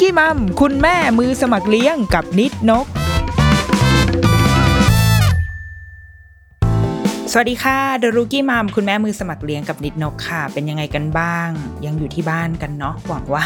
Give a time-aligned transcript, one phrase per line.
[0.00, 2.86] กี้มัมคุณแม่มือสมัครเลี้ยงกับนิดนก
[7.32, 11.48] สวัสดีค่ะเดอะรุกี้มัมคุณแม่มือสมัครเลี้ยงกับนิดนกค่ะ เป็นยังไงกันบ้าง
[11.84, 13.44] ยังอยู่ที่บ้านกันเนาะหวังว่า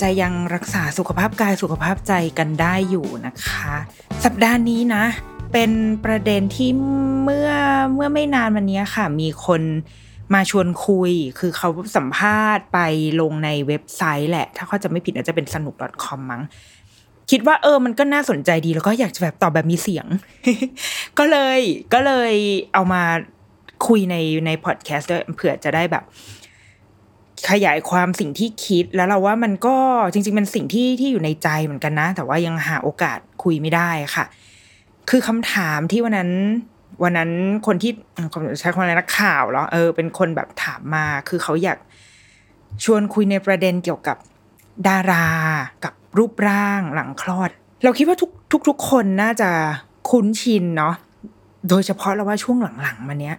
[0.00, 3.74] จะยังรักษาสุขภาพกายสุขภาพใจกันได้อยู่นะคะ
[4.24, 5.04] สัปดาห์นี้นะ
[5.52, 5.70] เป็น
[6.04, 6.70] ประเด็นที่
[7.22, 7.50] เมื่อ
[7.94, 9.62] เมื่อไม่นานมานี้ค่ะ มีคน
[10.34, 12.78] มาชวนคุย คือเขาสัมภาษณ์ไป
[13.20, 16.42] ลงในเว็บไซต์แหละ ถ้าเขาจะไม่ผิดอาจจะเป็นสนุก .com มั้ง
[17.30, 20.06] คิดว่าเออมันก็น่าสนใจดีแล้วก็อยากจะแบบตอบแบบมีเสียง
[21.18, 21.60] ก็เลย
[21.94, 22.34] ก็เลย
[22.74, 23.02] เอามา
[23.86, 26.04] คุยในในพอดแคสต์ด้วยเผื่อจะได้แบบ
[27.50, 29.76] ขยายความสิ่งที่คิดแล้วเราว่ามันก็
[30.12, 34.24] จริง ๆ มันสิ่งที่ที่อยู่ในใจเหมือนกันนะ แต่ว่ายังหาโอกาสคุยไม่ได้ค่ะ
[35.10, 36.32] คือคำถามที่วันนั้น
[37.02, 37.30] วันนั้น
[37.66, 37.92] คนที่
[38.58, 41.78] ใช้คำอะไรนักข่าวเหรอเออเป็นคนแบบถามมาคือเขาอยาก
[42.84, 44.16] ชวนคุยในประเด็นเกี่ยวกับ
[44.88, 45.26] ดารา
[45.84, 47.50] กับรูปร่างหลังคลอด
[47.84, 49.50] เราคิดว่าทุกทุกทุกคนน่าจะ
[50.10, 50.94] คุ้นชินเนาะ
[51.68, 53.36] โดยเฉพาะเราว่าช่วงหลังๆมาเนี้ย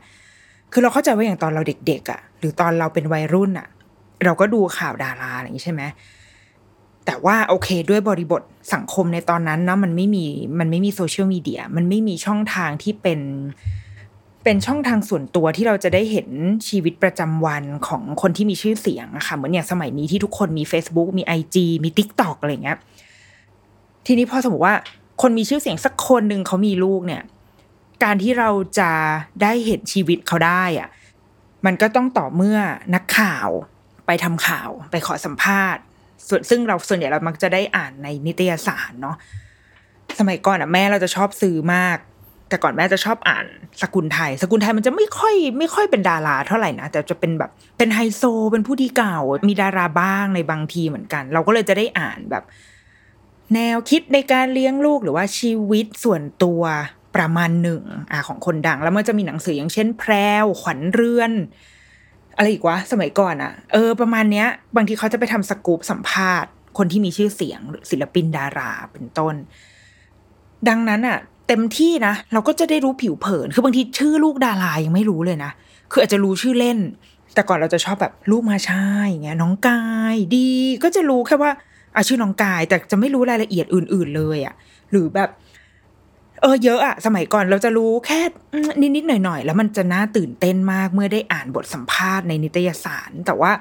[0.72, 3.68] คือเราเข้าใจว่าอย่างตอนเราเด็กๆอะ่ะ หรือตอนเราเป็นวัยรุ่นอะ่ะ
[4.26, 5.82] เราก็ดูข่าวดาราอะไรอย่างนี้ใช่ไหม
[7.06, 8.42] แต่ว่าโอเคด้วยบริบท
[8.74, 10.26] สังคมในตอนนั้นเนาะมันไม่มี
[10.60, 13.20] มันไม่มีโซเชียลมีเดียมันไม่มีช่องทางที่เป็น
[14.44, 16.30] เป็นช่องทางส่วนตัวที่เราจะได้เห็น
[16.68, 22.78] ชีวิตประจำวันของคนที่มีชื่อเสียงอะค่ะเหมือนอย่างสมัยนี้ที่ทุกคนมี Facebook มี IG มี Tik t o อกอะไรเงี้ย
[24.06, 24.76] ทีนี้พอสมมติว่า
[25.22, 27.24] คนมีชื่อเสียงสักคนหนึ่งเขามีลูกเนี่ย
[28.04, 28.92] การที่เราจะ
[29.42, 30.90] ได้เห็นชีวิตเขาได้อะ
[31.66, 32.58] มันก็ต้องต่อเมื่อ
[32.96, 33.48] นักข่าว
[34.06, 35.84] ไปทำข่าว ไปขอสัมภาษณ์
[36.30, 39.16] ส่วนซึ่งเราส่วนใหญ่เรามักจะได้อ่านในนิตยสารเนาะ
[40.20, 41.98] สมัยก่อนอะแม่เราจะชอบซื้อมาก
[42.50, 43.46] แต่ก่อนแม่จะชอบอ่าน
[43.82, 49.18] สกุลไทย สกุลไทยมันจะไม่ค่อย ไม่ค่อยเป็นดาราเท่าไหร่นะแต่จะเป็นแบบเป็นไฮโซเป็นผู้ดีเก่า
[49.50, 52.44] มีดาราบ้างในบางทีเหมือนกัน เราก็เลยจะได้อ่านแบบ
[53.56, 56.62] แนวคิดในการเลี้ยงลูกหรือว่าชีวิตส่วนตัว
[57.16, 61.32] ประมาณหนึ่งอ่าของคนดัง แล้วมันจะมีหนังสืออย่างเช่น แพรวขวัญเรือน
[62.38, 69.36] อะไรอีกวะสมัยก่อนอะเออประมาณเนี้ย บางทีเขาจะไปทำสกู๊ปสัมภาษณ์ คนที่มีชื่อเสียงหรือศิลปินดาราเป็นต้น
[70.70, 75.52] ดังนั้นอะเต็มที่นะ เราก็จะได้รู้ผิวเผิน คือบางทีชื่อลูกดารายังไม่รู้เลยนะ
[75.92, 76.78] คืออาจจะรู้ชื่อเล่น
[77.34, 79.82] แต่ก่อนเราจะชอบแบบลูกมาชายอย่างเงี้ยน้องกา
[80.14, 80.50] ยดี
[80.84, 81.52] ก็จะรู้แค่ว่า
[81.96, 84.56] อาชื่อน้องกายแต่จะไม่รู้รายละเอียดอื่น ๆเลยอะ
[84.92, 85.30] หรือแบบ
[86.42, 88.22] เออเยอะอะสมัยก่อนเราจะรู้แค่
[88.96, 93.52] นิดๆหน่อยๆ แล้วมันจะน่าตื่นเต้นมากเมื่อได้อ่านบทสัมภาษณ์ในนิตยสาร แต่ว่า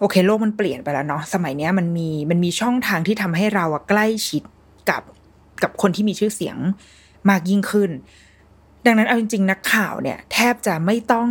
[0.00, 4.42] โอเคโลกมันเปลี่ยนไปแล้วเนาะสมัยนี้มันมีมันมีช่องทางที่ทำให้เราอะใกล้ชิด
[4.90, 5.02] กับ
[5.62, 6.56] กับคนที่มีชื่อเสียง
[7.30, 7.90] มากยิ่งขึ้น
[8.86, 11.28] ดังนั้นเอาจริง ๆ นักข่าวเนี่ย แทบจะไม่ต้อง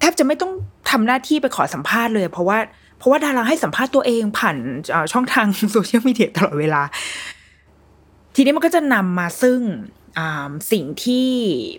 [0.00, 0.52] แทบจะไม่ต้อง
[0.90, 2.58] ทำหน้าที่ไปขอสัมภาษณ์เลย เพราะว่า
[2.98, 4.56] เพราะว่าดาราให้สัมภาษณ์ตัวเองผ่าน
[5.12, 6.82] ช่องทางโซเชียลมีเดียตลอดเวลา
[8.34, 9.60] ทีนี้มันก็จะนำมาซึ่ง
[10.72, 11.28] สิ่งที่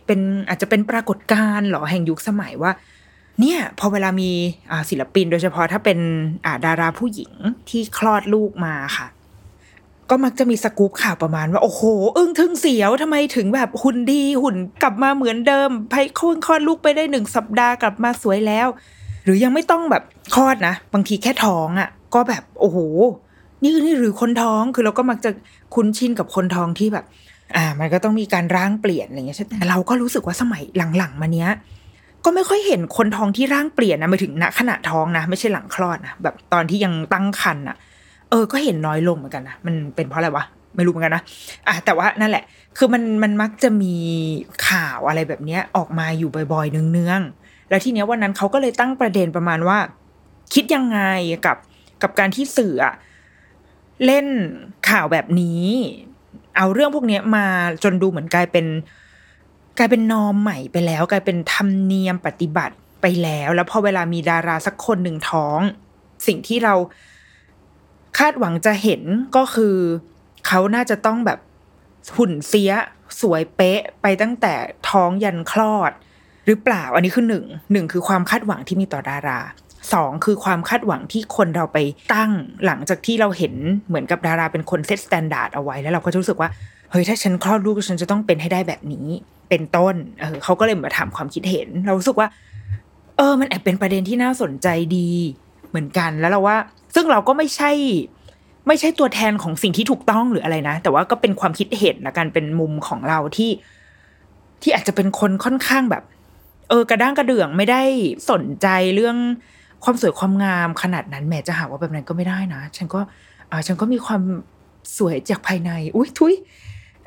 [0.05, 2.71] เป็นอาจจะเป็นปรากฏการณ์หรอแห่งยุคสมัยว่า
[3.39, 4.31] เนี่ยพอเวลามี
[4.89, 5.99] ศิลปินโดยเฉพาะถ้าเป็น
[6.65, 7.31] ดาราผู้หญิง
[7.69, 9.07] ที่คลอดลูกมาค่ะ
[10.09, 11.81] ก็มักจะมีสกู๊ปข่าวประมาณว่า โอ้โห
[12.17, 18.67] อึ้งทึ่งเสียวทำไมถึงแบบหุ่นดีหุ่นกลับมาเหมือนเดิมไปคลอดคลอดลูกไปได้หนึ่งสัปดาห์กลับมาสวยแล้ว
[19.23, 20.03] หรือยังไม่ต้องแบบ
[20.35, 22.77] คลอดนะ บางทีแค่ท้องอะ่ะ ก็แบบโอ้โห
[23.61, 25.31] นี่นี่หรือคนท้องคือเราก็มักจะ
[25.75, 27.05] คุ้นชินกับคนท้องที่แบบ
[27.55, 30.63] อ่า มันก็ต้องมีการร่างเปลี่ยนอะไรเงี้ยแต่เราก็รู้สึกว่าสมัย
[30.97, 31.49] หลังๆมาเนี้ย
[32.25, 37.77] ก็ไม่ค่อยเห็นคนท้องที่ร่างเปลี่ยนนะไปถึงณขณะท้องนะ ไม่ใช่หลังคลอดนะแบบตอนที่ยังตั้งครรภ์อะ
[38.29, 40.43] เออ ก็เห็นน้อยลงเหมือนกันนะมันเป็นเพราะอะไรวะ
[40.75, 41.23] ไม่รู้เหมือนกันนะ
[41.67, 42.43] อะแต่ว่านั่นแหละ
[42.77, 43.95] คือมันมันมักจะมี
[44.67, 49.77] ข่าวอะไรแบบเนี้ยออกมาอยู่บ่อยๆเนืองๆแล้วทีเนี้ยวันนั้นเขาก็เลยตั้งประเด็นประมาณว่า
[50.53, 50.99] คิดยังไง
[51.45, 51.57] กับ
[52.01, 52.93] กับการที่สื่ออะ
[54.05, 54.27] เล่น
[54.89, 55.65] ข่าวแบบนี้
[56.57, 57.45] เอาเรื่องพวกนี้มา
[57.83, 58.65] จนดูเหมือนกลายเป็น
[59.77, 65.59] กลายเป็นนอมใหม่ไปแล้ว กลายเป็นธรรมเนียมปฏิบัติไปแล้ว แล้วพอเวลามีดาราสักคนหนึ่งท้อง
[66.27, 66.75] สิ่งที่เรา
[68.17, 69.01] คาดหวังจะเห็น
[69.35, 69.75] ก็คือ
[70.47, 71.39] เขาน่าจะต้องแบบ
[72.17, 72.71] หุ่นเสีย
[73.21, 74.53] สวยเป๊ะไปตั้งแต่
[74.89, 75.91] ท้องยันคลอด
[76.45, 79.39] หรือเปล่าอันนี้คือหนึ่งหนึ่งคือความคาดหวังที่มีต่อดารา
[79.93, 81.77] สองคือความคาดหวังที่คนเราไป
[82.13, 82.31] ตั้ง
[82.65, 83.53] หลังจากที่เราเห็น
[83.87, 86.49] เหมือนกับดาราเป็นคน set standard เอาไว้แล้วเราก็รู้สึกว่า
[86.91, 89.07] เฮ้ยถ้าฉันคลอดลูกฉันจะต้องเป็นให้ได้แบบนี้
[89.49, 92.27] เป็นต้นเออเขาก็เลยมาถามความคิดเห็น เรารู้สึกว่า
[93.17, 94.67] เออ มันแอบเป็นประเด็นที่น่าสนใจ
[94.97, 95.09] ดี
[95.69, 96.57] เหมือนกันแล้วเราว่า
[96.95, 97.71] ซึ่งเราก็ไม่ใช่
[98.67, 103.51] ไม่ใช่ตัวแทนของสิ่งที่ถูกต้องหรืออะไรนะ แต่ว่าก็เป็นความคิดเห็นละกันเป็นมุมของเราที่
[104.61, 106.03] ที่อาจจะเป็นคนค่อนข้างแบบ
[106.69, 107.81] เออกระด้างกระเดื่องไม่ได้
[108.31, 109.17] สนใจเรื่อง
[109.85, 112.99] ความสวยความงามขนาดนั้นแหมจะหาว่าแบบนั้นก็ไม่ได้นะ ฉันก็
[113.51, 114.21] อ่าฉันก็มีความ
[114.97, 116.33] สวยจากภายใน อุ้ยทุย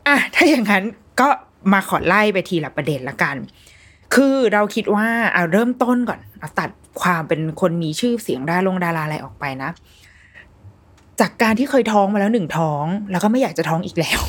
[0.06, 0.84] อะถ้าอย่างนั้น
[1.20, 1.28] ก็
[1.72, 3.36] มาขอไล่ไปทีละประเด็นละกัน
[4.14, 6.70] คือเราคิดว่าเอาเริ่มต้นก่อนเอาตัด
[7.00, 9.70] ความเป็นคนมีชื่อเสียงดาลงดาราอะไรออกไปนะ
[11.20, 14.22] จากการที่เคยท้องมาแล้วหนึ่งท้อง แล้วก็ไม่อยากจะท้องอีกแล้ว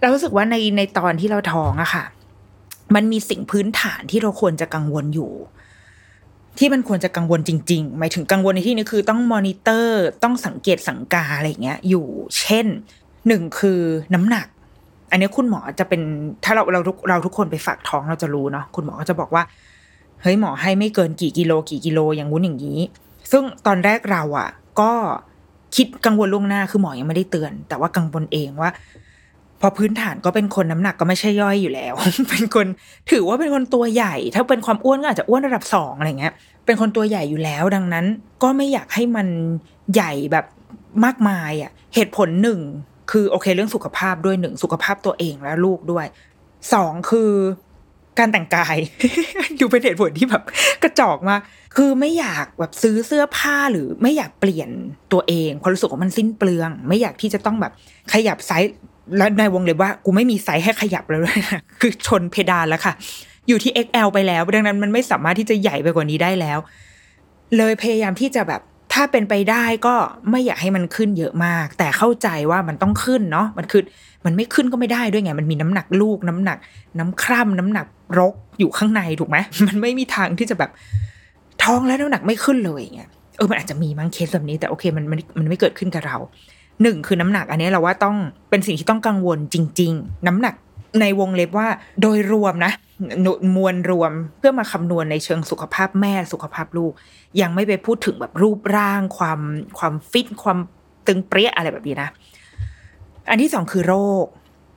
[0.00, 2.04] เรารู้สึกว่าในในตอนที่เราท้องอะค่ะ
[2.94, 5.32] มันมีสิ่งพื้นฐานที่เราควรจะกังวลอยู่
[6.58, 12.06] ที่มันควรจะกังวลจริง ๆ หมายถึงกังวลในที่นี้คือต้องมอนิเตอร์ต้องสังเกตสังกาอะไรอย่างเงี้ยอยู่
[12.40, 12.66] เช่น
[13.26, 13.80] หนึ่งคือ
[14.14, 14.46] น้ำหนัก
[15.10, 16.02] อันนี้คุณหมอจะเป็น
[16.44, 19.42] ถ้าเราเราทุกเราทุกคนไปฝากท้องเราจะรู้เนาะคุณหมอก็จะบอกว่า
[20.22, 22.78] เฮ้ยหมอให้ไม่เกินกี่กิโลกี่กิโลอย่างงู้นอย่างนี้
[23.30, 24.48] ซึ่งตอนแรกเราอะ
[24.80, 24.92] ก็
[25.76, 28.70] คิดกังวลล่วงหน้าคือหมอยังไม่ได้เตือน แต่ว่ากังวลเองว่า
[29.62, 31.94] พอพื้นฐานก็เป็นคนน้ำหนักก็ไม่ใช่ย่อยอยู่แล้ว
[32.30, 32.66] เป็นคน
[33.10, 36.32] ถือว่าเป็นคนตัวใหญ่ ถ้าเป็นความอ้วนก็อาจจะอ้วนระดับสองอะไรเงี้ย
[36.66, 38.06] เป็นคนตัวใหญ่อยู่แล้ว ดังนั้น
[38.42, 39.28] ก็ไม่อยากให้มัน
[39.94, 40.46] ใหญ่แบบ
[41.04, 42.60] มากมายอะ เหตุผลหนึ่ง
[43.10, 46.06] คือโอเคเรื่องสุขภาพด้วยหนึ่งสุขภาพตัวเองและลูกด้วย
[46.72, 47.30] สองคือ
[48.18, 48.76] การแต่งกาย
[49.60, 50.42] ดูเป็นเหตุผลที่แบบ
[50.82, 51.40] กระจอกมาก
[51.76, 54.70] คือไม่อยากแบบซื้อเสื้อผ้าหรือไม่อยากเปลี่ยน
[55.12, 57.72] ตัวเองเพราะรู้สึกว่ามันสิ้นเปลือง ไม่อยากที่จะต้องแบบ
[58.12, 58.74] ขยับไซส์
[59.16, 62.92] แล้วในวงเล็บว่ากูไม่มีไซส์ให้ขยับแล้วด้วยนะคือชนเพดานแล้วค่ะ
[63.48, 66.58] อยู่ที่ XL ไปแล้ว ดังนั้นมันไม่สามารถที่จะใหญ่ไปกว่านี้ได้แล้ว
[67.56, 68.60] เลยพยายามที่จะแบบ
[68.92, 69.94] ถ้าเป็นไปได้ก็
[70.30, 73.82] ไม่อยากให้มันขึ้นเยอะมาก แต่เข้าใจว่ามันต้องขึ้นเนาะมันคือ
[74.24, 76.58] มันไม่ขึ้นก็ไม่ได้ด้วยไง มันมีน้ำหนักลูก น้ำหนัก
[76.98, 77.86] น้ำคร่ำน้ำหนัก
[78.18, 80.70] รกอยู่ข้างในถูกไหมมันไม่มีทางที่จะแบบ
[81.62, 86.16] ท้องแล้วน้ำหนักไม่ขึ้นเลยเงี้ยเออมันอาจจะมีมั้งเคสแบบนี้แต่โอเคมันมันมันไม่เกิดขึ้นกับเรา
[86.82, 88.16] หนึ่งคือน้ำหนักอันนี้เราว่าต้อง
[88.50, 90.54] เป็นสิ่งที่ต้องกังวลจริง ๆ น้ำหนัก
[91.00, 91.68] ในวงเล็บว่า
[92.00, 92.72] โดยรวมนะ
[93.56, 96.92] มวลรวมเพื่อมาคำนวณในเชิงสุขภาพแม่สุขภาพลูก
[97.40, 99.40] ยังไม่ไปพูดถึงแบบรูปร่าง ความ
[99.78, 100.58] ความฟิตความ
[101.06, 102.08] ตึงเปรี้ยอะไรแบบนี้นะ
[103.30, 103.94] อันที่สองคือโร
[104.24, 104.26] ค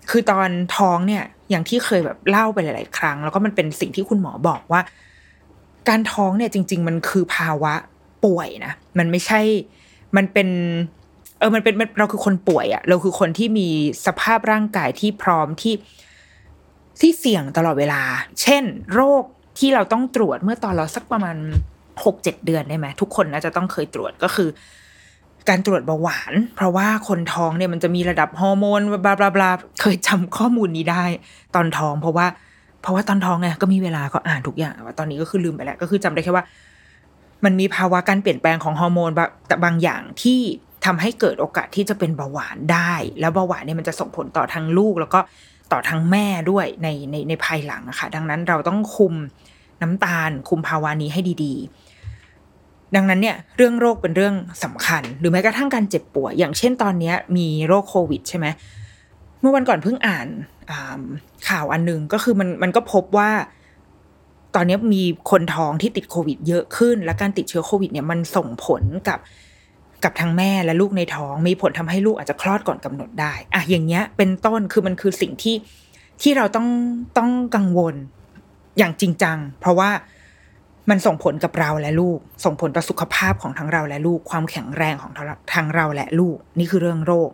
[0.09, 4.81] คือตอนท้องเนี่ย อย่างที่เคยแบบเล่าไปหลาย ๆ ครั้ง แล้วก็มันเป็นสิ่งที่คุณหมอบอกว่า
[5.89, 7.73] การท้องเนี่ยจริง ๆ มันคือภาวะ
[8.25, 9.41] ป่วยนะ มันไม่ใช่
[10.15, 10.49] มันเป็น
[11.45, 13.67] ออมันเป็นเราคือคนป่วยอะเราคือคนที่มี
[14.05, 15.75] สภาพร่างกายที่พร้อมที่
[16.99, 18.01] ที่เสี่ยงตลอดเวลา
[18.41, 18.63] เช่น
[18.93, 19.23] โรค
[19.59, 21.35] ที่เราต้องตรวจเมื่อตอนเราสักประมาณ
[22.05, 24.49] หกเจ็ดเดือนได้ไหมทุกคนน่าจะต้องเคยตรวจก็คือ
[25.49, 31.03] การตรวจเบาหวาน เพราะว่าคนท้องเนี่ยมันจะมีระดับฮอร์โมนบลาบลาบลาเคยจำข้อมูลนี้ได้
[31.55, 32.27] ตอนท้อง เพราะว่า
[32.81, 36.45] เพราะว่าตอนท้องไงก็มีเวลาก็อ่านทุกอย่างว่าตอนนี้ก็คือลืมไปแล้ว ก็คือจำได้แค่ว่า
[37.45, 39.11] มันมีภาวะการเปลี่ยนแปลงของฮอร์โมน
[39.47, 40.39] แต่บางอย่างที่
[40.85, 45.19] ทำให้เกิดโอกาสที่จะเป็นเบาหวานได้ แล้วเบาหวานเนี่ยมันจะส่งผลต่อทั้งลูก แล้วก็
[45.71, 49.13] ต่อทั้งแม่ด้วยในในในภายหลังอะค่ะดังนั้นเราต้องคุม
[49.81, 58.45] น้ำตาล คุมภาวะนี้ให้ดีๆ ดังนั้นเนี่ยเรื่องโรคเป็นเรื่องสำคัญ หรือแม้กระทั่งการเจ็บป่วย อย่างเช่นตอนนี้มีโรคโควิดใช่ไหม
[59.39, 60.27] เมื่อวันก่อนเพิ่งอ่าน
[61.49, 63.31] ข่าวอันนึงก็คือมันมันก็พบว่า
[64.55, 69.19] ตอนนี้มีคนท้องที่ติดโควิดเยอะขึ้น และการติดเชื้อโควิดเนี่ยมันส่งผลกับ
[70.03, 75.55] กับทั้งแม่และลูกในท้อง มีผลทำให้ลูกอาจจะคลอดก่อนกำหนดได้อะอย่างเงี้ยเป็นต้นคือมันคือสิ่งที่
[76.21, 76.67] ที่เราต้อง
[77.17, 77.95] ต้องกังวล
[78.77, 79.89] อย่างจริงจัง เพราะว่า
[80.89, 87.29] มันส่งผลกับเราและลูก ส่งผลต่อสุขภาพของทั้งเราและลูก ความแข็งแรงของทั้งเราและลูก นี่คือเรื่องโรค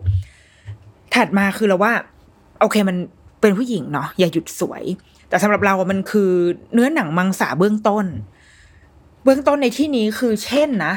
[1.14, 1.92] ถัดมาคือเราว่า
[2.60, 2.96] โอเคมัน
[3.40, 4.82] เป็นผู้หญิงเนาะอย่าหยุดสวย
[5.28, 6.30] แต่สำหรับเรามันคือ
[6.74, 8.06] เนื้อหนังมังสาเบื้องต้น
[9.24, 10.94] เบื้องต้นในที่นี้คือเช่นนะ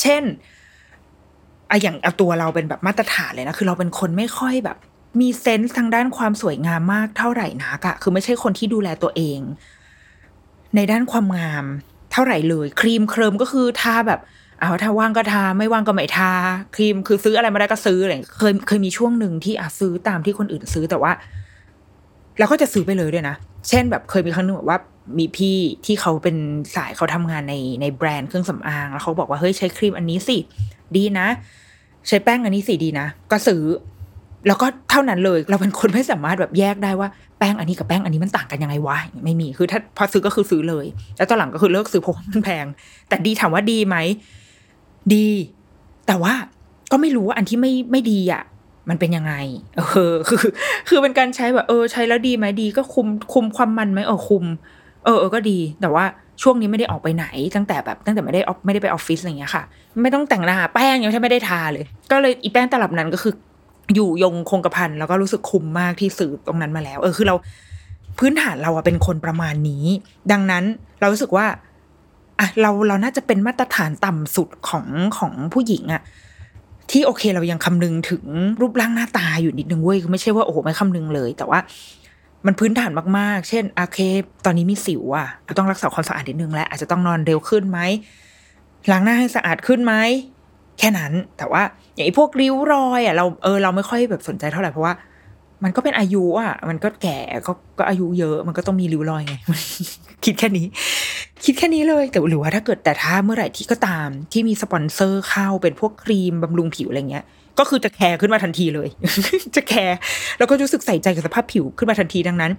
[0.00, 0.22] เช่น
[1.70, 4.76] อะอย่างเอาตัวเราเป็นแบบมาตรฐานเลยนะ คือเราเป็นคนไม่ค่อยแบบ
[5.20, 9.40] มีเซนส์ทางด้านความสวยงามมากเท่าไหร่นักอะคือไม่ใช่คนที่ดูแลตัวเอง
[10.76, 11.64] ในด้านความงาม
[12.12, 14.20] เท่าไหร่เลย ครีมเคลิมก็คือทาแบบ
[14.60, 16.32] เอาถ้าว่างก็ทาไม่ว่างก็ไม่ทา
[16.74, 21.12] ครีมคือซื้ออะไรมาได้ก็ซื้ออะไรเคยเคยมีช่วงหนึ่งที่อะซื้อตามที่คนอื่นซื้อแต่ว่า
[22.38, 23.36] เราก็จะซื้อไปเลยด้วยนะ
[23.68, 24.78] เช่นแบบเคยมีครั้งหนึ่งแบบว่า
[25.18, 26.36] มีพี่ที่เขาเป็น
[26.76, 30.36] สายเขาทำงานในในแบรนด์เครื่องสำอาง แล้วเขาบอกว่าเฮ้ยใช้ครีมอันนี้สิ
[30.96, 31.26] ดีนะ
[32.08, 33.62] ใช้แป้งอันนี้สิดีนะ ก็ซื้อ
[34.46, 42.66] แล้วก็เท่านั้นเลย เราเป็นคนไม่สามารถแบบแยกได้ว่าแป้งอันนี้กับแป้งอันนี้มันต่างกันยังไงวะไม่มีคือถ้าพอซื้อก็คือซื้อเลย แล้วตอนหลังก็คือเลิกซื้อเพราะมันแพง
[43.08, 43.96] แต่ดีถามว่าดีไหม
[45.14, 45.28] ดี
[46.06, 46.34] แต่ว่า
[46.92, 48.42] ก็ไม่รู้ว่าอันที่ไม่ไม่ดีอะ
[48.88, 49.34] มันเป็นยังไง
[49.76, 50.44] เออ คือ
[50.88, 54.44] คือเป็นการใช้แบบ เออ ใช้แล้วดีไหมดี ก็คุมคุมความมันไหมเออคุม
[55.04, 56.04] เออเออก็ดี แต่ว่า
[56.42, 57.26] ช่วงนี้ไม่ได้ออกไปไหน
[57.56, 59.62] ตั้งแต่แบบตั้งแต่ไม่ได้ออฟไม่ได้ไปออฟฟิศอะไรเงี้ยค่ะ
[60.02, 63.34] ไม่ต้องแต่งหน้าแป้งยังไม่ได้ทาเลย ก็เลยอีแป้งตลับนั้นก็คือ
[63.94, 67.34] อยู่ยงคงกระพันแล้วก็รู้สึกคุ้มมากที่ซื้อตรงนั้นมาแล้ว เออคือเรา
[68.18, 69.84] พื้นฐานเราอะเป็นคนประมาณนี้
[70.32, 70.64] ดังนั้น
[71.00, 71.46] เรารู้สึกว่า
[72.38, 74.86] อะเราเราน่าจะเป็นมาตรฐานต่ำสุดของ
[75.18, 76.02] ของผู้หญิงอะ
[76.90, 78.24] ที่โอเคเรายังคำนึงถึง
[78.60, 81.58] รูปร่างหน้าตาอยู่นิดนึงเว้ยไม่ใช่ว่าโอ้โหไม่คำนึงเลย แต่ว่า
[82.46, 83.98] มันพื้นฐานมาก ๆ เช่นโอเค
[84.44, 85.28] ตอนนี้มีสิวอะ
[85.58, 87.78] ต้องรักษาความสะอาดนิดนึงและอาจจะต้องนอนเร็วขึ้นไหม
[88.90, 89.94] ล้างหน้าให้สะอาดขึ้นไหม
[90.78, 91.62] แค่นั้น แต่ว่า
[91.94, 94.94] อย่างไอ้พวกริ้วรอยอะเราเออเราไม่ค่อยแบบสนใจเท่าไหร่เพราะว่า
[95.64, 99.34] มันก็เป็นอายุอะ มันก็แก่ก็ก็อายุเยอะ มันก็ต้องมีริ้วรอยไง
[100.24, 100.66] คิดแค่นี้
[101.44, 107.24] คิดแค่นี้เลยแต่หรือว่าถ้าเกิดแต่ถ้าเมื่อไหร่ที่ก็ตามที่มีสปอนเซอร์เข้าเป็นพวกครีมบำรุงผิวอะไรเงี้ย
[107.58, 108.88] ก็คือจะแคร์ขึ้นมาทันทีเลย
[109.56, 109.96] จะแคร์
[110.38, 112.52] แล้วก็รู้สึกใส่ใจกับสภาพผิวขึ้นมาทันทีดังนั้น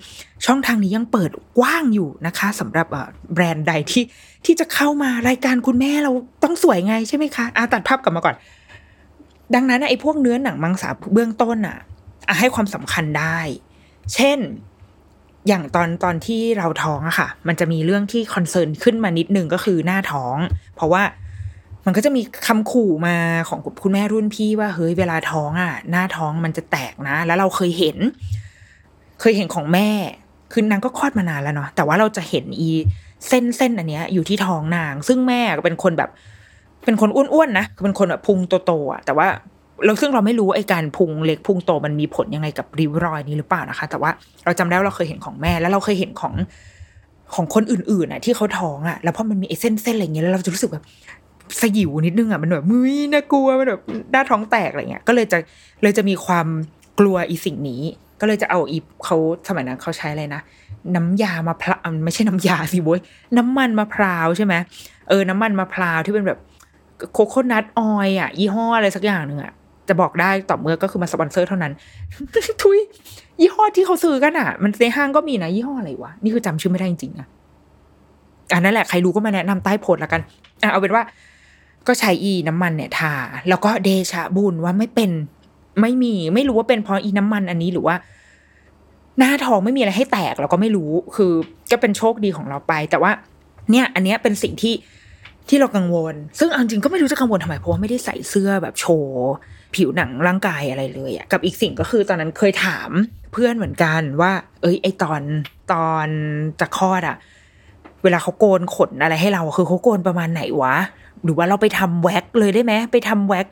[0.46, 2.88] ช่องทางนี้ยังเปิดกว้างอยู่นะคะสำหรับ
[3.34, 4.04] แบรนด์ใดที่
[4.46, 6.12] ที่จะเข้ามารายการคุณแม่เรา
[6.44, 8.36] ต้องสวยไงใช่ไหมคะอาตัดภาพกลับมาก่อน
[9.56, 11.78] ดังนั้นไอ้พวกเนื้อหนังมังสาเบื้องต้นอะ
[12.28, 13.38] อะให้ความสำคัญได้
[14.14, 14.40] เช่น
[15.48, 20.38] อย่างตอนตอนที่เราท้องอะค่ะ มันจะมีเรื่องที่คอนเซิร์นขึ้นมานิดนึงก็คือหน้าท้อง
[20.76, 21.04] เพราะว่า
[21.86, 23.16] มันก็จะมีคำขู่มา
[23.50, 27.98] ของคุณแม่รุ่นพี่ว่าเฮ้ยเวลาท้องอะ หน้าท้องมันจะแตกนะ แล้วเราเคยเห็น
[29.22, 29.90] เคยเห็นของแม่
[30.52, 32.70] คือนางก็คลอดมานานแล้วเนาะแต่ว่าเราจะเห็นอี
[33.28, 36.10] เส้นเส้นอันเนี้ย อยู่ที่ท้องนาง ซึ่งแม่ก็เป็นคนแบบ
[36.86, 39.28] เป็นคนอ้วนๆนะเป็นคนแบบพุงโตๆอะแต่ว่า
[39.86, 44.12] เราซึ่งเราไม่รู้ไอ้การพุงเล็กพุงโตมันมีผลยังไงกับริ้วรอยนี้หรือเปล่านะคะ แต่ว่า
[44.46, 46.34] เราจำได้ว่าเราเคยเห็นของแม่ แล้วเราเคยเห็นของ
[47.36, 50.84] ของคนอื่นๆอะที่เขาท้องอะแล้วพอมันมีไอ้เส้นเส้นอะไรเงี้ยแล้วเราจะรู้สึกแบบ
[51.60, 53.82] สยิวนิดนึงอะมันแบบมือน่ากลัวมันแบบ
[54.12, 55.38] หน้าท้องแตกอะไรเงี้ยก็เลยจะ
[55.84, 56.48] เลยจะมีความ
[57.00, 57.82] กลัวอีสิ่งนี้
[58.22, 59.18] ก็เลยจะเอาอีเขา
[59.48, 60.42] สมัยนั้นเขาใช้อะไรนะ
[60.96, 63.02] น้ำยามะพร้าวไม่ใช่น้ำยาสิโว้ย
[63.38, 64.54] น้ำมันมะพร้าวใช่ไหม
[65.10, 66.40] เออน้ำมันมะพร้าวที่เป็นแบบ
[67.14, 69.52] coconut oil อะยี่ห้ออะไรสักอย่างหนึ่งอะ
[69.88, 71.74] จะบอกได้ต่อเมื่อก็คือมาสปอนเซอร์เท่านั้น
[72.62, 72.80] ทุย
[73.42, 77.28] ยี่ห้อที่เขาซื้อกันอะ มันในห้างก็มีนะยี่ห้ออะไรวะนี่คือจำชื่อไม่ได้จริงๆอะ
[78.54, 80.22] อันนั้นแหละใครรู้ก็มาแนะนำใต้โพสต์ละกัน
[80.64, 81.04] อะเอาเป็นว่า
[81.88, 83.14] ก็ใช้อีน้ำมันเนี่ยทา
[83.50, 85.12] แล้วก็เดชะบุญว่าไม่เป็น
[85.82, 87.96] ไม่มีไม่รู้ว่าเป็นเพราะอีน้ำมันอันนี้หรือว่า
[89.18, 91.34] หน้าท้องไม่มีอะไรให้แตกเราก็ไม่รู้คือ
[91.72, 93.12] ก็เป็นโชคดีของเราไป แต่ว่า
[93.72, 94.74] เนี่ย อันเนี้ยเป็นสิ่งที่
[95.50, 99.32] ที่เรากังวล ซึ่งอจริงก็ไม่รู้จะกังวลทำไมเพราะว่าไม่ได้ใส่เสื้อแบบโชว์
[99.76, 102.90] ผิวหนังร่างกายอะไรเลยอะกับอีกสิ่งก็คือตอนนั้นเคยถาม
[103.34, 105.22] เพื่อนเหมือนกันว่า เอ้ย ไอตอน
[105.74, 106.08] ตอน
[106.60, 107.18] จะคลอดอะ
[108.04, 110.76] เวลาเขาโกนขนอะไรให้เราคือเขาโกนประมาณไหนวะ
[111.24, 113.48] หรือว่าเราไปทำแว็กเลยได้ไหมไปทำแว็ก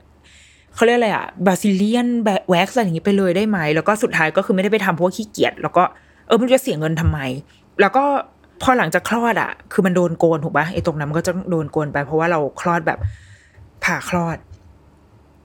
[0.76, 2.08] เขาเรียกอะไรอะบราซิเลียน
[2.50, 5.84] แว็กอะไรอย่างนี้ไปเลยได้ไหม แล้วก็สุดท้ายก็คือไม่ได้ไปทำเพราะขี้เกียจแล้วก็
[6.28, 7.20] เออมันจะเสียเงินทำไม
[7.82, 8.04] แล้วก็
[8.62, 13.00] พอหลังจากคลอดอะคือมันโดนโกนถูกปะไอ้ตรงนั้นมันก็จะโดนโกนไป เพราะว่าเราคลอดแบบ
[13.84, 14.38] ผ่าคลอด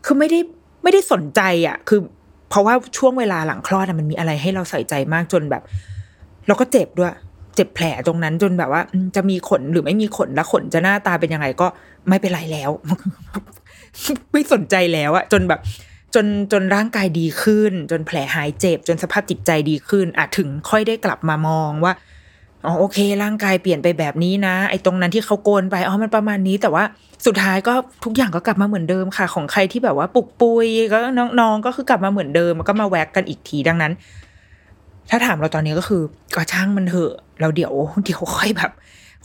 [0.04, 0.40] คือไม่ได้
[0.83, 2.00] ไม่ได้สนใจอะ่ะคือ
[2.50, 5.62] เพราะว่าช่วงเวลาหลังคลอดมันมีอะไรให้เราใส่ใจมากจนแบบ
[6.47, 7.14] เราก็เจ็บด้วย
[7.56, 8.82] เจ็บแผลตรงนั้นจนแบบว่า
[9.16, 11.66] จะมีขนหรือไม่มีขนแล้วขนจะหน้าตาเป็นยังไงก็
[12.08, 12.70] ไม่เป็นไรแล้ว
[14.32, 15.61] ไม่สนใจแล้วอะจนแบบ
[16.14, 21.92] จนจนร่างกายดีขึ้น จนแผลหายเจ็บ จนสภาพจิตใจดีขึ้น อาจถึงค่อยได้กลับมามองว่า
[22.66, 26.84] อ๋อโอเค ร่างกายเปลี่ยนไปแบบนี้นะ ไอ้ตรงนั้นที่เขาโกนไปอ๋อมันประมาณนี้ แต่ว่า
[27.26, 33.92] สุดท้ายก็ทุกอย่างก็กลับมาเหมือนเดิมค่ะ ของใครที่แบบว่าปุกปุยก็น้องๆก็คือกลับมาเหมือนเดิมมันก็มาแวกกันอีกทีดังนั้น
[35.11, 36.02] ถ้าถามเราตอนนี้ก็คือ
[36.34, 37.73] ก็ช่างมันเถอะ เราเดี๋ยว
[38.04, 38.70] เดี๋ยวค่อยแบบ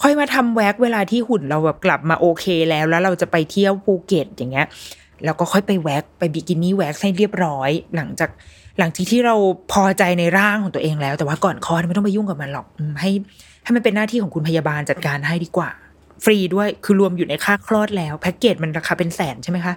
[0.02, 4.68] ค่อยมาทำแว็กเวลาที่หุ่นเราแบบกลับมาโอเคแล้ว แล้วเราจะไปเที่ยวภูเก็ตอย่างเงี้ย
[5.26, 8.30] แล้วก็ค่อยไปแว็กไป bikini wax ให้เรียบร้อย หลังจาก
[8.80, 9.36] หลังจากที่เรา
[9.72, 12.68] พอใจในร่างของตัวเองแล้ว แต่ว่าก่อนคลอดไม่ต้องไปยุ่งกับมันหรอก
[13.02, 13.12] ให้
[13.64, 15.70] ให้มันเป็นหน้าที่ของคุณพยาบาลจัดการให้ดีกว่า
[16.24, 19.74] ฟรีด้วยคือรวมอยู่ในค่าคลอดแล้วแพ็กเกจมันราคาเป็นแสนใช่ไหมคะ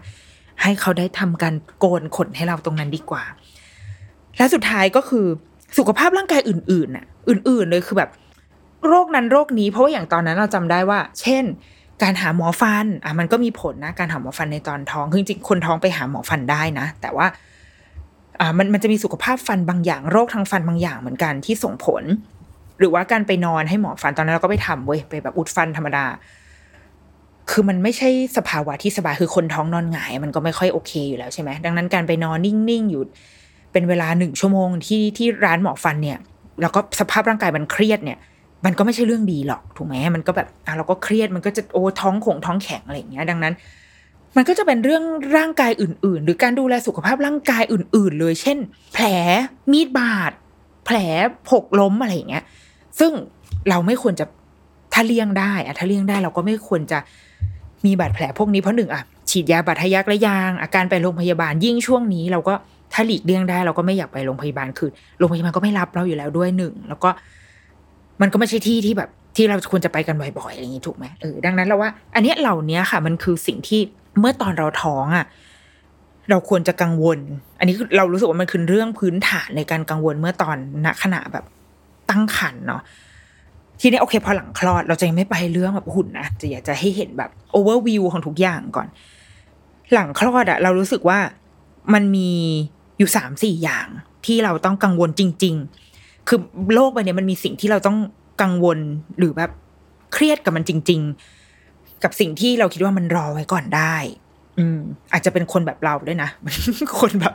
[0.63, 3.23] ให้เขาได้ทำการโกนขนให้เราตรงนั้นดีกว่า
[4.37, 5.27] และสุดท้ายก็คือ
[5.79, 8.11] สุขภาพร่างกายอื่นๆน่ะ อื่น ๆ เลยคือแบบ
[8.89, 11.45] โรคนั้นโรคนี้เพราะว่าอย่างตอนนั้นเราจำได้ว่า เช่น
[12.03, 17.27] การหาหมอฟันอะมันก็มีผลนะ การหาหมอฟันในตอนท้องคือจริงๆคนท้องไปหาหมอฟันได้นะ แต่ว่า
[18.41, 22.03] อ่ามันมันจะมีสุขภาพฟันบางอย่าง โรคทางฟันบางอย่างเหมือนกันที่ส่งผล
[22.79, 26.05] หรือว่าการไปนอนให้หมอฟันตอนนั้นเราก็ไปทำเว้ยไปแบบอุดฟันธรรมดา
[27.51, 33.03] คือมันไม่ใช่สภาวะที่สบายคือคนท้องนอนหงาย มันก็ไม่ค่อยโอเคอยู่แล้วใช่ไหมดังนั้นการไปนอนนิ่งๆอยู่
[33.73, 36.19] เป็นเวลาหนึ่งชั่วโมงที่ที่ร้านหมอฟันเนี่ย
[36.61, 38.19] แล้วก็สภาพร่างกายมันเครียดเนี่ย
[38.65, 43.55] มันก็ไม่ใช่เรื่องดีหรอกถูกไหมมันก็แบบอะเราก็เครียดมันก็จะโอ้ท้องขงท้องแข็งอะไรอย่างเงี้ย ดังนั้น
[44.37, 45.05] มันก็จะเป็นเรื่อง
[45.37, 48.59] ร่างกายอื่น ๆ หรือการดูแลสุขภาพร่างกายอื่น ๆ เลย เช่น
[48.95, 49.07] แผล
[49.73, 50.33] มีดบาด
[50.87, 50.97] แผล
[51.49, 52.45] ผกล้มอะไรอย่างเงี้ย
[52.99, 53.13] ซึ่ง
[53.69, 54.27] เราไม่ควรจะ
[54.93, 56.99] ถ้าเลี่ยงได้อะถ้าเลี่ยงได้เราก็ไม่ควรจะ
[57.87, 62.55] มีบาดแผลพวกนี้เพราะหนึ่งอะฉีดยาบาดทะยักและยาง อาการไปโรงพยาบาลยิ่งช่วงนี้เราก็
[62.93, 67.11] ถ้าหลีกเลี่ยงได้เราก็ไม่อยากไปโรงพยาบาลคือโรงพยาบาลก็ไม่รับเราอยู่แล้วด้วยหนึ่งแล้วก็
[68.21, 73.81] มันก็ไม่ใช่ที่ที่แบบที่เราควรจะไปกันบ่อยๆอย่างนี้ถูกไหมเออดังนั้นเราว่า อันเนี้ยเหล่านี้ค่ะ มันคือสิ่งที่
[74.19, 75.27] เมื่อตอนเราท้องอะ
[76.31, 77.19] เราควรจะกังวล
[77.59, 81.45] อันนี้เรารู้สึกว่ามันคือเรื่องพื้นฐานในการกังวลเมื่อตอนณขณะแบบ
[82.11, 82.83] ตั้งครรภ์เนาะ
[83.81, 88.89] ทีนี้โอเคพอหลังคลอด เราจะยังไม่ไปเรื่องแบบหุ่นนะจะอยากจะให้เห็นแบบโอเวอร์วิวของทุกอย่างก่อน
[89.93, 91.19] หลังคลอดอะเรารู้สึกว่า
[91.95, 92.31] มันมี
[93.03, 93.87] อยู่สามสี่อย่าง
[94.27, 95.55] ที่เราต้องกังวลจริง
[95.91, 96.39] ๆ คือ
[96.75, 97.99] โลกใบนี้มันมีสิ่งที่เราต้อง
[98.43, 98.79] กังวล
[99.19, 99.51] หรือแบบ
[100.13, 101.01] เครียดกับมันจริง
[101.53, 103.95] ๆ กับสิ่งที่เราคิดว่ามันรอไว้ก่อนได้
[104.59, 104.79] อืม
[105.13, 106.29] อาจจะเป็นคนแบบเราด้วยนะ
[107.01, 107.35] คนแบบ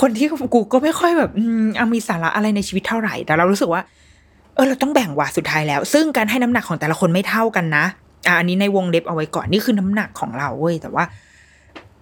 [0.00, 3.82] คนที่กูก็ไม่ค่อยแบบอืมเอามีสาระอะไรในชีวิตเท่าไหร่ แต่เรารู้สึกว่า
[4.54, 7.84] เออ เราต้องแบ่งว่าสุดท้ายแล้ว ซึ่งการให้น้ำหนักของแต่ละคนไม่เท่ากันนะ
[8.26, 11.04] อะอันนี้ในวงเล็บเอาไว้ก่อนนี่คือน้ำหนักของเราเว้ยแต่ว่า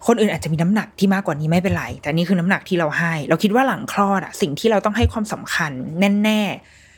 [0.06, 5.72] คนอื่นอาจจะมีน้ำหนักที่มากกว่านี้ไม่เป็นไร แต่นี่คือน้ำหนักที่เราให้ เราคิดว่าหลังคลอดอะสิ่งที่เราต้องให้ความสำคัญ
[6.24, 6.40] แน่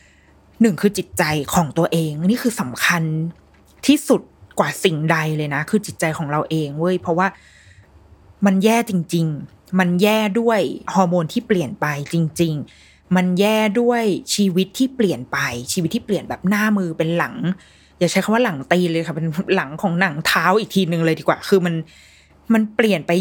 [0.03, 1.23] ๆหนึ่งคือจิตใจ
[1.55, 3.03] ของตัวเอง นี่คือสำคัญ
[3.87, 4.21] ที่สุด
[4.59, 7.27] กว่าสิ่งใดเลยนะ คือจิตใจของเราเองเว้ยเพราะว่า
[8.47, 10.61] มันแย่จริง ๆ มันแย่ด้วย
[10.95, 14.03] ฮอร์โมนที่เปลี่ยนไปจริง ๆ มันแย่ด้วย
[14.35, 15.39] ชีวิตที่เปลี่ยนไป
[15.73, 17.35] ชีวิตที่เปลี่ยนแบบหน้ามือเป็นหลัง
[17.99, 21.75] อย่าใช้คำว่าหลังตีเลยค่ะเป็นหลังของหนังเท้าอีกทีหนึ่งเลยดีกว่า คือมัน
[22.55, 23.13] มันเปลี่ยนไป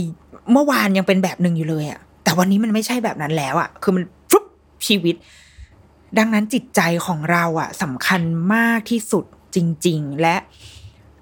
[0.52, 4.46] เมื่อวานยังเป็นแบบหนึ่งอยู่เลยอะแต่วันนี้มันไม่ใช่แบบนั้นแล้วอะคือมันฟลุป
[4.88, 5.16] ชีวิต
[6.18, 8.22] ดังนั้นจิตใจของเราอะสำคัญ
[8.54, 10.36] มากที่สุดจริง ๆ และ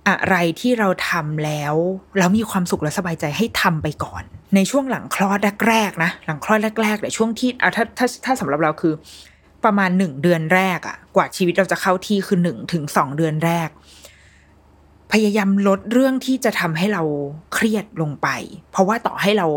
[0.08, 1.74] อะไรที่เราทำแล้ว
[2.18, 4.24] แล้วมีความสุขและสบายใจให้ทำไปก่อน
[4.56, 8.94] ในช่วงหลังคลอดแรกๆนะหลังคลอดแรกๆแต่ช่วงที่เอาถ้าถ้าถ้าสำหรับเราคือ
[9.66, 13.70] ประมาณหนึ่งเดือนแรกอะกว่าชีวิตเราจะเข้าที่คือหนึ่งถึงสองเดือนแรก
[15.12, 17.04] พยายามลดเรื่องที่จะทำให้เรา
[17.54, 18.28] เครียดลงไป
[18.72, 19.48] เพราะว่าต่อให้เรา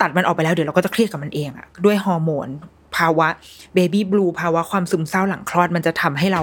[0.00, 2.48] ตัดมันออกไปแล้วเดี๋ยวเราก็จะเครียดกับมันเองอะด้วยฮอร์โมน
[2.96, 3.28] ภาวะ
[3.74, 6.42] เบบี้บลูภาวะความซึมเศร้าหลังคลอดมันจะทำให้เรา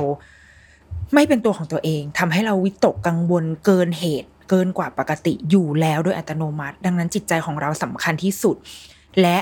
[1.13, 8.55] ไม่เป็นตัวของตัวเองทำให้เราวิตกกังวลเกินเหตุ เกินกว่าปกติอยู่แล้วโดยอัตโนมัติ ดังนั้นจิตใจของเราสำคัญที่สุด
[9.21, 9.37] และ